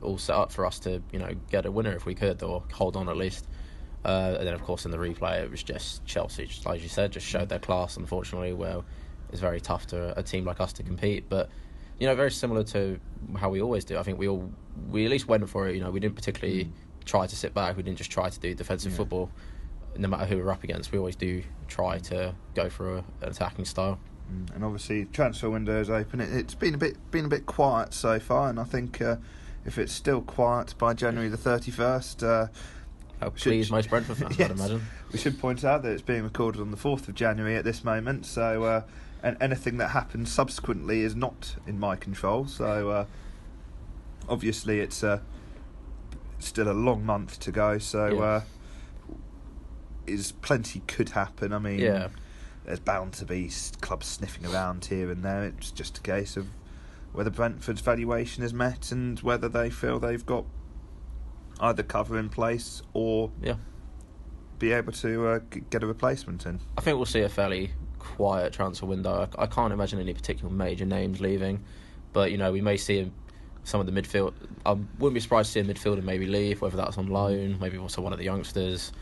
all 0.03 0.19
set 0.19 0.37
up 0.37 0.53
for 0.53 0.65
us 0.65 0.79
to 0.81 1.03
you 1.13 1.19
know 1.19 1.33
get 1.51 1.67
a 1.67 1.71
winner 1.71 1.93
if 1.93 2.07
we 2.07 2.15
could 2.15 2.43
or 2.43 2.63
hold 2.73 2.97
on 2.97 3.09
at 3.09 3.17
least. 3.17 3.47
Uh, 4.05 4.37
and 4.39 4.47
then 4.47 4.55
of 4.55 4.63
course 4.63 4.85
in 4.85 4.93
the 4.93 4.97
replay 4.97 5.43
it 5.43 5.51
was 5.51 5.63
just 5.63 6.05
Chelsea, 6.05 6.47
just 6.47 6.65
like 6.65 6.83
you 6.83 6.89
said, 6.89 7.11
just 7.13 7.27
showed 7.27 7.49
their 7.49 7.59
class. 7.59 7.97
Unfortunately, 7.97 8.53
where 8.53 8.83
it's 9.31 9.41
very 9.41 9.61
tough 9.61 9.87
to 9.89 10.17
a 10.19 10.23
team 10.23 10.45
like 10.45 10.61
us 10.61 10.73
to 10.75 10.83
compete, 10.83 11.29
but 11.29 11.49
you 11.99 12.07
know 12.07 12.15
very 12.15 12.31
similar 12.31 12.63
to 12.63 13.01
how 13.37 13.49
we 13.51 13.61
always 13.61 13.85
do. 13.85 13.99
I 13.99 14.03
think 14.03 14.19
we 14.19 14.29
all 14.29 14.51
we 14.91 15.05
at 15.05 15.11
least 15.11 15.29
went 15.29 15.49
for 15.49 15.69
it. 15.69 15.75
You 15.75 15.83
know 15.83 15.91
we 15.91 16.01
didn't 16.01 16.15
particularly 16.15 16.65
mm. 16.65 16.71
try 17.05 17.27
to 17.27 17.37
sit 17.37 17.55
back. 17.55 17.77
We 17.77 17.83
didn't 17.83 17.99
just 17.99 18.11
try 18.11 18.29
to 18.29 18.41
do 18.41 18.55
defensive 18.55 18.93
yeah. 18.93 18.99
football. 18.99 19.31
No 19.97 20.09
matter 20.09 20.27
who 20.27 20.37
we're 20.37 20.51
up 20.51 20.63
against, 20.63 20.93
we 20.93 20.99
always 20.99 21.17
do 21.17 21.43
try 21.69 21.99
to 21.99 22.35
go 22.55 22.69
for 22.69 22.97
a, 22.97 23.05
an 23.23 23.31
attacking 23.31 23.65
style. 23.65 23.99
Mm, 24.31 24.55
and 24.55 24.65
obviously, 24.65 25.07
transfer 25.07 25.49
window 25.49 25.81
is 25.81 25.89
open. 25.89 26.21
It, 26.21 26.31
has 26.31 26.55
been 26.55 26.75
a 26.75 26.79
bit 26.79 27.11
been 27.11 27.25
a 27.25 27.29
bit 27.29 27.47
quiet 27.47 27.95
so 27.95 28.21
far, 28.21 28.51
and 28.51 28.61
I 28.61 28.65
think 28.65 29.01
uh, 29.01 29.17
if 29.65 29.79
it's 29.79 29.93
still 29.93 30.21
quiet 30.21 30.75
by 30.79 30.95
January 30.95 31.29
the 31.29 31.37
thirty 31.37 31.71
first. 31.71 32.23
Uh, 32.23 32.49
how 33.21 33.31
pleased 33.31 33.71
most 33.71 33.89
Brentford 33.89 34.17
fans, 34.19 34.39
yes. 34.39 34.51
I'd 34.51 34.57
imagine. 34.57 34.83
We 35.13 35.19
should 35.19 35.39
point 35.39 35.65
out 35.65 35.83
that 35.83 35.93
it's 35.93 36.03
being 36.03 36.23
recorded 36.23 36.61
on 36.61 36.71
the 36.71 36.77
4th 36.77 37.09
of 37.09 37.15
January 37.15 37.57
at 37.57 37.65
this 37.65 37.85
moment, 37.85 38.27
so 38.27 38.65
uh, 38.65 38.83
and 39.23 39.37
anything 39.41 39.79
that 39.79 39.89
happens 39.89 40.31
subsequently 40.31 41.01
is 41.01 41.17
not 41.17 41.57
in 41.67 41.79
my 41.79 41.97
control. 41.97 42.47
So 42.47 42.91
uh, 42.91 43.05
obviously, 44.29 44.81
it's 44.81 45.03
uh, 45.03 45.21
still 46.39 46.71
a 46.71 46.75
long 46.75 47.05
month 47.05 47.41
to 47.41 47.53
go. 47.53 47.79
So 47.79 48.07
yeah. 48.07 48.21
uh, 48.21 48.41
is 50.07 50.33
plenty 50.33 50.81
could 50.87 51.11
happen. 51.11 51.53
I 51.53 51.59
mean, 51.59 51.81
yeah. 51.81 52.09
there's 52.65 52.81
bound 52.81 53.15
to 53.15 53.25
be 53.25 53.51
clubs 53.81 54.07
sniffing 54.07 54.47
around 54.47 54.85
here 54.85 55.11
and 55.11 55.25
there. 55.25 55.45
It's 55.45 55.71
just 55.71 55.99
a 55.99 56.03
case 56.03 56.37
of 56.37 56.47
whether 57.13 57.31
Brentford's 57.31 57.81
valuation 57.81 58.45
is 58.45 58.53
met 58.53 58.93
and 58.93 59.19
whether 59.21 59.49
they 59.49 59.71
feel 59.71 59.99
they've 59.99 60.25
got 60.25 60.45
either 61.61 61.83
cover 61.83 62.19
in 62.19 62.29
place 62.29 62.83
or 62.93 63.31
yeah. 63.43 63.57
be 64.59 64.73
able 64.73 64.93
to 64.93 65.29
uh, 65.29 65.39
get 65.71 65.83
a 65.83 65.87
replacement 65.87 66.47
in. 66.47 66.61
I 66.77 66.81
think 66.81 66.97
we'll 66.97 67.07
see 67.07 67.21
a 67.21 67.29
fairly 67.29 67.71
quiet 67.99 68.53
transfer 68.53 68.87
window. 68.87 69.29
I, 69.39 69.43
I, 69.43 69.47
can't 69.47 69.73
imagine 69.73 69.99
any 69.99 70.15
particular 70.15 70.53
major 70.53 70.85
names 70.85 71.21
leaving, 71.21 71.65
but 72.13 72.31
you 72.31 72.39
know 72.39 72.53
we 72.53 72.61
may 72.61 72.77
see 72.77 73.11
some 73.65 73.81
of 73.81 73.87
the 73.87 73.93
midfield. 73.93 74.33
I 74.65 74.73
wouldn't 74.73 75.15
be 75.15 75.21
surprised 75.21 75.53
to 75.53 75.65
see 75.65 75.69
a 75.69 75.75
midfielder 75.75 76.03
maybe 76.03 76.27
leave, 76.27 76.61
whether 76.61 76.77
that's 76.77 76.99
on 76.99 77.09
loan, 77.09 77.59
maybe 77.61 77.79
also 77.79 78.01
one 78.01 78.13
of 78.13 78.19
the 78.19 78.25
youngsters, 78.25 78.93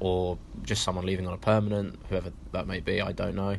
or 0.00 0.38
just 0.62 0.82
someone 0.82 1.04
leaving 1.04 1.26
on 1.26 1.34
a 1.34 1.38
permanent, 1.38 1.98
whoever 2.08 2.32
that 2.52 2.66
may 2.66 2.80
be. 2.80 3.00
I 3.00 3.12
don't 3.12 3.34
know. 3.34 3.56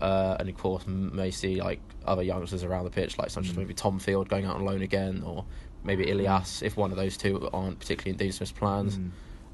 Uh, 0.00 0.36
and 0.38 0.48
of 0.48 0.56
course, 0.56 0.86
may 0.86 1.30
see 1.30 1.60
like 1.60 1.80
other 2.04 2.22
youngsters 2.22 2.64
around 2.64 2.84
the 2.84 2.90
pitch, 2.90 3.16
like 3.18 3.30
such 3.30 3.46
as 3.46 3.52
mm. 3.52 3.58
maybe 3.58 3.74
Tom 3.74 3.98
Field 3.98 4.28
going 4.28 4.44
out 4.44 4.56
on 4.56 4.64
loan 4.64 4.82
again, 4.82 5.22
or 5.24 5.44
maybe 5.84 6.08
Ilias 6.08 6.62
if 6.62 6.76
one 6.76 6.90
of 6.90 6.96
those 6.96 7.16
two 7.16 7.48
aren't 7.52 7.78
particularly 7.78 8.12
in 8.12 8.16
Dean 8.16 8.32
Smith's 8.32 8.52
plans. 8.52 8.98
Mm. 8.98 9.10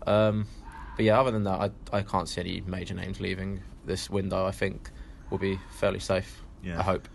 Um, 0.08 0.46
but 0.96 1.04
yeah, 1.04 1.20
other 1.20 1.30
than 1.30 1.44
that, 1.44 1.60
I 1.60 1.98
I 1.98 2.02
can't 2.02 2.28
see 2.28 2.40
any 2.40 2.62
major 2.62 2.94
names 2.94 3.20
leaving 3.20 3.60
this 3.84 4.08
window. 4.08 4.46
I 4.46 4.52
think 4.52 4.90
will 5.30 5.38
be 5.38 5.58
fairly 5.72 6.00
safe. 6.00 6.42
Yeah. 6.62 6.78
I 6.78 6.82
hope. 6.82 7.08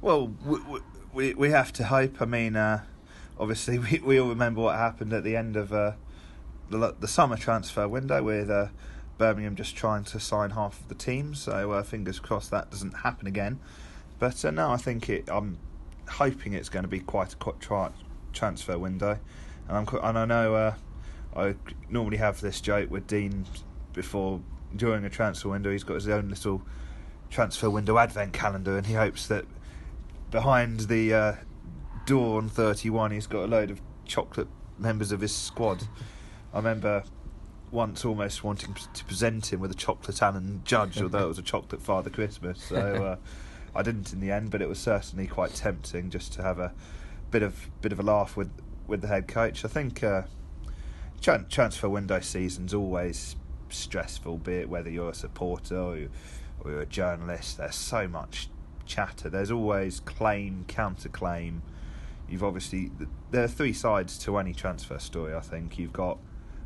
Well, 0.00 0.32
we 0.44 0.58
we, 1.12 1.34
we 1.34 1.50
have 1.50 1.72
to 1.74 1.84
hope. 1.84 2.22
I 2.22 2.24
mean, 2.24 2.56
uh, 2.56 2.84
obviously 3.38 3.78
we 3.90 3.98
we 3.98 4.20
all 4.20 4.28
remember 4.28 4.62
what 4.62 4.76
happened 4.76 5.12
at 5.12 5.24
the 5.24 5.36
end 5.36 5.56
of 5.56 5.72
uh, 5.72 5.92
the 6.70 6.94
the 6.98 7.08
summer 7.08 7.36
transfer 7.36 7.88
window 7.88 8.22
with. 8.22 8.50
Uh, 8.50 8.68
Birmingham 9.20 9.54
just 9.54 9.76
trying 9.76 10.02
to 10.04 10.18
sign 10.18 10.48
half 10.48 10.80
of 10.80 10.88
the 10.88 10.94
team, 10.94 11.34
so 11.34 11.72
uh, 11.72 11.82
fingers 11.82 12.18
crossed 12.18 12.50
that 12.52 12.70
doesn't 12.70 12.92
happen 12.92 13.26
again. 13.26 13.60
But 14.18 14.42
uh, 14.42 14.50
no, 14.50 14.70
I 14.70 14.78
think 14.78 15.10
it. 15.10 15.28
I'm 15.30 15.58
hoping 16.08 16.54
it's 16.54 16.70
going 16.70 16.84
to 16.84 16.88
be 16.88 17.00
quite 17.00 17.34
a 17.34 17.36
quick 17.36 17.58
try, 17.58 17.90
transfer 18.32 18.78
window, 18.78 19.18
and 19.68 19.76
I'm 19.76 19.98
and 20.02 20.18
I 20.18 20.24
know 20.24 20.54
uh, 20.54 20.74
I 21.36 21.54
normally 21.88 22.18
have 22.18 22.40
this 22.40 22.60
joke 22.60 22.90
with 22.90 23.06
Dean 23.06 23.46
before 23.92 24.40
during 24.74 25.04
a 25.04 25.10
transfer 25.10 25.48
window. 25.48 25.70
He's 25.70 25.84
got 25.84 25.94
his 25.94 26.08
own 26.08 26.28
little 26.28 26.62
transfer 27.30 27.70
window 27.70 27.98
advent 27.98 28.32
calendar, 28.32 28.76
and 28.76 28.86
he 28.86 28.94
hopes 28.94 29.26
that 29.28 29.44
behind 30.30 30.80
the 30.80 31.14
uh, 31.14 31.34
door 32.06 32.38
on 32.38 32.48
31, 32.48 33.12
he's 33.12 33.26
got 33.26 33.44
a 33.44 33.46
load 33.46 33.70
of 33.70 33.80
chocolate 34.04 34.48
members 34.78 35.12
of 35.12 35.20
his 35.20 35.34
squad. 35.34 35.84
I 36.52 36.56
remember 36.56 37.04
once 37.70 38.04
almost 38.04 38.42
wanting 38.42 38.74
to 38.92 39.04
present 39.04 39.52
him 39.52 39.60
with 39.60 39.70
a 39.70 39.74
chocolate 39.74 40.20
Alan 40.22 40.62
Judge, 40.64 41.00
although 41.02 41.24
it 41.24 41.28
was 41.28 41.38
a 41.38 41.42
chocolate 41.42 41.82
Father 41.82 42.10
Christmas. 42.10 42.62
So 42.64 42.76
uh, 43.74 43.78
I 43.78 43.82
didn't 43.82 44.12
in 44.12 44.20
the 44.20 44.30
end, 44.30 44.50
but 44.50 44.62
it 44.62 44.68
was 44.68 44.78
certainly 44.78 45.26
quite 45.26 45.54
tempting 45.54 46.10
just 46.10 46.32
to 46.34 46.42
have 46.42 46.58
a 46.58 46.72
bit 47.30 47.42
of 47.42 47.70
bit 47.80 47.92
of 47.92 48.00
a 48.00 48.02
laugh 48.02 48.36
with 48.36 48.50
with 48.86 49.02
the 49.02 49.08
head 49.08 49.28
coach. 49.28 49.64
I 49.64 49.68
think 49.68 50.02
uh, 50.02 50.22
transfer 51.20 51.88
window 51.88 52.20
season's 52.20 52.74
always 52.74 53.36
stressful, 53.68 54.38
be 54.38 54.54
it 54.54 54.68
whether 54.68 54.90
you're 54.90 55.10
a 55.10 55.14
supporter 55.14 55.78
or, 55.78 55.96
you, 55.96 56.10
or 56.60 56.72
you're 56.72 56.80
a 56.80 56.86
journalist. 56.86 57.58
There's 57.58 57.76
so 57.76 58.08
much 58.08 58.48
chatter. 58.84 59.28
There's 59.28 59.50
always 59.50 60.00
claim, 60.00 60.64
counterclaim. 60.66 61.60
You've 62.28 62.44
obviously 62.44 62.90
there 63.30 63.44
are 63.44 63.48
three 63.48 63.72
sides 63.72 64.18
to 64.18 64.38
any 64.38 64.54
transfer 64.54 64.98
story. 64.98 65.34
I 65.34 65.40
think 65.40 65.78
you've 65.78 65.92
got 65.92 66.18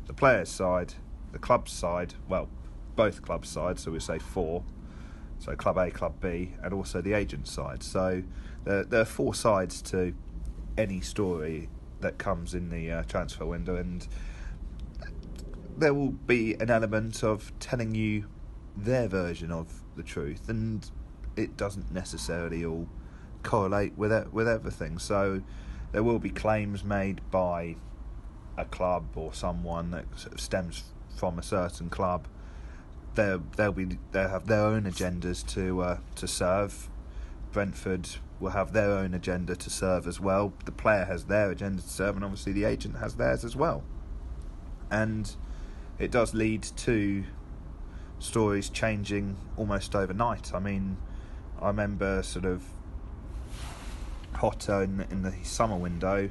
the 0.07 0.13
players' 0.13 0.49
side, 0.49 0.93
the 1.31 1.39
club's 1.39 1.71
side. 1.71 2.15
Well, 2.27 2.49
both 2.95 3.21
clubs' 3.21 3.49
sides. 3.49 3.83
So 3.83 3.91
we 3.91 3.99
say 3.99 4.19
four. 4.19 4.63
So 5.37 5.55
club 5.55 5.77
A, 5.77 5.91
club 5.91 6.15
B, 6.21 6.53
and 6.63 6.73
also 6.73 7.01
the 7.01 7.13
agent 7.13 7.47
side. 7.47 7.83
So 7.83 8.23
there, 8.63 8.83
there 8.83 9.01
are 9.01 9.05
four 9.05 9.35
sides 9.35 9.81
to 9.83 10.13
any 10.77 11.01
story 11.01 11.69
that 12.01 12.17
comes 12.17 12.53
in 12.53 12.69
the 12.69 12.91
uh, 12.91 13.03
transfer 13.03 13.45
window, 13.45 13.75
and 13.75 14.07
there 15.77 15.93
will 15.93 16.11
be 16.11 16.53
an 16.55 16.69
element 16.69 17.23
of 17.23 17.51
telling 17.59 17.95
you 17.95 18.25
their 18.75 19.07
version 19.07 19.51
of 19.51 19.81
the 19.95 20.03
truth, 20.03 20.49
and 20.49 20.89
it 21.35 21.57
doesn't 21.57 21.91
necessarily 21.91 22.65
all 22.65 22.87
correlate 23.43 23.97
with 23.97 24.11
it, 24.11 24.33
with 24.33 24.47
everything. 24.47 24.97
So 24.97 25.41
there 25.91 26.03
will 26.03 26.19
be 26.19 26.29
claims 26.29 26.83
made 26.83 27.21
by 27.31 27.75
a 28.57 28.65
club 28.65 29.05
or 29.15 29.33
someone 29.33 29.91
that 29.91 30.05
sort 30.17 30.33
of 30.33 30.39
stems 30.39 30.83
from 31.15 31.39
a 31.39 31.43
certain 31.43 31.89
club. 31.89 32.27
They'll 33.15 33.43
they'll 33.55 33.71
be 33.71 33.97
they 34.11 34.23
have 34.23 34.47
their 34.47 34.65
own 34.65 34.83
agendas 34.83 35.45
to 35.53 35.81
uh, 35.81 35.97
to 36.15 36.27
serve. 36.27 36.89
Brentford 37.51 38.09
will 38.39 38.51
have 38.51 38.73
their 38.73 38.91
own 38.91 39.13
agenda 39.13 39.55
to 39.55 39.69
serve 39.69 40.07
as 40.07 40.19
well. 40.19 40.53
The 40.65 40.71
player 40.71 41.05
has 41.05 41.25
their 41.25 41.51
agenda 41.51 41.81
to 41.81 41.89
serve, 41.89 42.15
and 42.15 42.23
obviously 42.23 42.51
the 42.53 42.65
agent 42.65 42.97
has 42.97 43.15
theirs 43.15 43.45
as 43.45 43.55
well. 43.55 43.83
And 44.91 45.33
it 45.97 46.11
does 46.11 46.33
lead 46.33 46.63
to 46.63 47.23
stories 48.19 48.69
changing 48.69 49.37
almost 49.57 49.95
overnight. 49.95 50.53
I 50.53 50.59
mean, 50.59 50.97
I 51.61 51.67
remember 51.67 52.23
sort 52.23 52.45
of 52.45 52.63
Potter 54.33 54.83
in, 54.83 55.05
in 55.09 55.21
the 55.21 55.33
summer 55.43 55.77
window, 55.77 56.29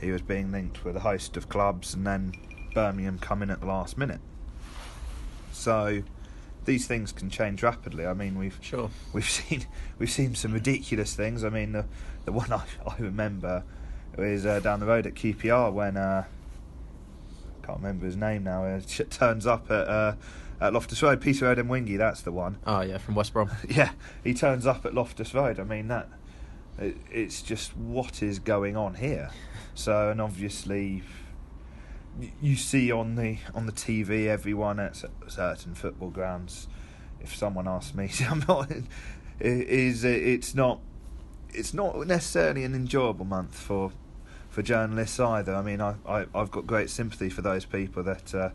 he 0.00 0.10
was 0.12 0.22
being 0.22 0.52
linked 0.52 0.84
with 0.84 0.96
a 0.96 1.00
host 1.00 1.36
of 1.36 1.48
clubs, 1.48 1.94
and 1.94 2.06
then 2.06 2.32
Birmingham 2.74 3.18
come 3.18 3.42
in 3.42 3.50
at 3.50 3.60
the 3.60 3.66
last 3.66 3.98
minute. 3.98 4.20
So 5.52 6.02
these 6.64 6.86
things 6.86 7.12
can 7.12 7.30
change 7.30 7.62
rapidly. 7.62 8.06
I 8.06 8.14
mean, 8.14 8.38
we've 8.38 8.58
sure 8.60 8.90
we've 9.12 9.28
seen 9.28 9.66
we've 9.98 10.10
seen 10.10 10.34
some 10.34 10.52
ridiculous 10.52 11.14
things. 11.14 11.44
I 11.44 11.48
mean, 11.48 11.72
the 11.72 11.84
the 12.24 12.32
one 12.32 12.52
I, 12.52 12.62
I 12.86 12.96
remember 12.98 13.64
was 14.16 14.44
uh, 14.44 14.60
down 14.60 14.80
the 14.80 14.86
road 14.86 15.06
at 15.06 15.14
QPR 15.14 15.72
when 15.72 15.96
uh, 15.96 16.24
I 17.62 17.66
can't 17.66 17.78
remember 17.78 18.06
his 18.06 18.16
name 18.16 18.44
now. 18.44 18.64
It 18.64 19.06
turns 19.10 19.46
up 19.46 19.70
at. 19.70 19.88
Uh, 19.88 20.14
at 20.60 20.72
Loftus 20.72 21.02
Road, 21.02 21.20
Peter 21.20 21.52
Odemwingie, 21.52 21.98
that's 21.98 22.22
the 22.22 22.30
one. 22.30 22.56
Oh 22.64 22.82
yeah, 22.82 22.98
from 22.98 23.16
West 23.16 23.32
Brom. 23.32 23.50
yeah, 23.68 23.90
he 24.22 24.32
turns 24.32 24.64
up 24.64 24.86
at 24.86 24.94
Loftus 24.94 25.34
Road. 25.34 25.58
I 25.58 25.64
mean 25.64 25.88
that, 25.88 26.08
it, 26.78 26.96
it's 27.10 27.42
just 27.42 27.76
what 27.76 28.22
is 28.22 28.38
going 28.38 28.76
on 28.76 28.94
here. 28.94 29.30
So 29.74 30.10
and 30.10 30.20
obviously, 30.20 31.02
you 32.40 32.56
see 32.56 32.92
on 32.92 33.16
the 33.16 33.38
on 33.54 33.66
the 33.66 33.72
TV 33.72 34.26
everyone 34.26 34.78
at 34.78 35.02
certain 35.28 35.74
football 35.74 36.10
grounds. 36.10 36.68
If 37.20 37.36
someone 37.36 37.68
asks 37.68 37.94
me, 37.94 38.10
I'm 38.28 38.44
not. 38.48 38.70
Is 39.40 40.04
it's 40.04 40.54
not 40.54 40.80
it's 41.50 41.74
not 41.74 42.06
necessarily 42.06 42.64
an 42.64 42.74
enjoyable 42.74 43.24
month 43.24 43.58
for 43.58 43.92
for 44.48 44.62
journalists 44.62 45.18
either. 45.18 45.54
I 45.54 45.62
mean, 45.62 45.80
I, 45.80 45.94
I 46.06 46.26
have 46.34 46.50
got 46.50 46.66
great 46.66 46.90
sympathy 46.90 47.30
for 47.30 47.42
those 47.42 47.64
people 47.64 48.02
that 48.02 48.34
uh, 48.34 48.50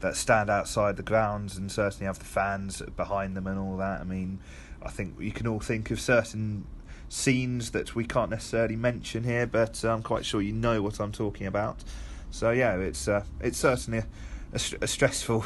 that 0.00 0.16
stand 0.16 0.50
outside 0.50 0.96
the 0.96 1.02
grounds 1.02 1.56
and 1.56 1.70
certainly 1.70 2.06
have 2.06 2.18
the 2.18 2.24
fans 2.24 2.82
behind 2.96 3.36
them 3.36 3.46
and 3.46 3.58
all 3.58 3.76
that. 3.76 4.00
I 4.00 4.04
mean, 4.04 4.38
I 4.82 4.90
think 4.90 5.20
you 5.20 5.32
can 5.32 5.46
all 5.46 5.60
think 5.60 5.90
of 5.90 6.00
certain 6.00 6.66
scenes 7.08 7.72
that 7.72 7.94
we 7.94 8.04
can't 8.04 8.30
necessarily 8.30 8.76
mention 8.76 9.24
here, 9.24 9.46
but 9.46 9.84
I'm 9.84 10.02
quite 10.02 10.24
sure 10.24 10.40
you 10.40 10.52
know 10.52 10.82
what 10.82 10.98
I'm 10.98 11.12
talking 11.12 11.46
about. 11.46 11.84
So 12.32 12.50
yeah, 12.50 12.76
it's 12.76 13.06
uh, 13.06 13.24
it's 13.40 13.58
certainly 13.58 13.98
a, 13.98 14.06
a, 14.52 14.60
a, 14.80 14.86
stressful 14.86 15.44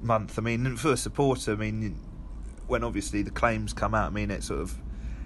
month. 0.00 0.38
I 0.38 0.42
mean, 0.42 0.76
for 0.76 0.92
a 0.92 0.96
supporter, 0.96 1.52
I 1.52 1.56
mean, 1.56 2.00
when 2.66 2.82
obviously 2.82 3.22
the 3.22 3.30
claims 3.30 3.74
come 3.74 3.94
out, 3.94 4.06
I 4.06 4.10
mean, 4.10 4.30
it's 4.30 4.46
sort 4.46 4.60
of 4.60 4.74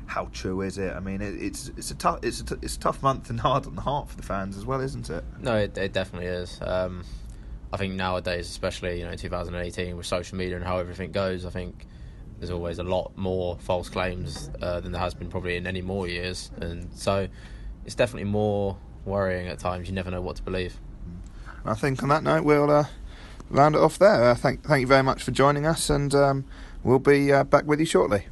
how 0.07 0.29
true 0.33 0.63
is 0.63 0.77
it? 0.77 0.93
I 0.93 1.01
mean, 1.01 1.23
it, 1.23 1.41
it's 1.41 1.69
it's 1.77 1.93
a 1.93 1.95
tough 1.95 2.19
it's 2.23 2.41
a 2.41 2.45
t- 2.45 2.57
it's 2.63 2.77
a 2.77 2.81
tough 2.81 3.01
month 3.01 3.31
and 3.31 3.39
hard 3.49 3.67
on 3.67 3.77
the 3.77 3.83
heart 3.83 4.09
for 4.09 4.17
the 4.17 4.25
fans 4.25 4.57
as 4.57 4.67
well, 4.67 4.81
isn't 4.81 5.09
it? 5.09 5.23
No, 5.39 5.57
it, 5.57 5.79
it 5.79 5.93
definitely 5.93 6.27
is. 6.27 6.59
Um, 6.61 7.05
I 7.73 7.77
think 7.77 7.95
nowadays, 7.95 8.49
especially 8.49 8.99
you 8.99 9.05
know 9.05 9.15
2018 9.15 9.97
with 9.97 10.07
social 10.07 10.37
media 10.37 10.57
and 10.57 10.65
how 10.65 10.79
everything 10.79 11.13
goes, 11.13 11.47
I 11.47 11.51
think 11.51 11.87
there's 12.39 12.51
always 12.51 12.81
a 12.81 12.85
lot 12.85 13.17
more 13.17 13.57
false 13.61 13.89
claims 13.89 14.51
uh, 14.61 14.81
than 14.81 14.93
there 14.93 15.01
has 15.01 15.15
been 15.15 15.29
probably 15.29 15.57
in 15.57 15.67
any 15.67 15.83
more 15.83 16.09
years, 16.09 16.51
and 16.61 16.93
so 16.93 17.29
it's 17.85 17.95
definitely 17.95 18.31
more 18.31 18.77
worrying 19.05 19.47
at 19.47 19.61
times. 19.61 19.89
You 19.89 19.95
never 19.95 20.11
know 20.11 20.21
what 20.21 20.37
to 20.37 20.43
believe. 20.43 20.79
I 21.69 21.75
think 21.75 22.03
on 22.03 22.09
that 22.09 22.23
note 22.23 22.45
we'll 22.45 22.71
uh, 22.71 22.85
round 23.51 23.75
it 23.75 23.81
off 23.81 23.99
there. 23.99 24.31
Uh, 24.31 24.35
thank 24.35 24.65
thank 24.65 24.81
you 24.81 24.87
very 24.87 25.03
much 25.03 25.23
for 25.23 25.31
joining 25.31 25.67
us, 25.67 25.91
and 25.91 26.15
um, 26.15 26.45
we'll 26.83 26.99
be 26.99 27.33
uh, 27.33 27.45
back 27.45 27.67
with 27.67 27.79
you 27.81 27.87
shortly. 27.87 28.25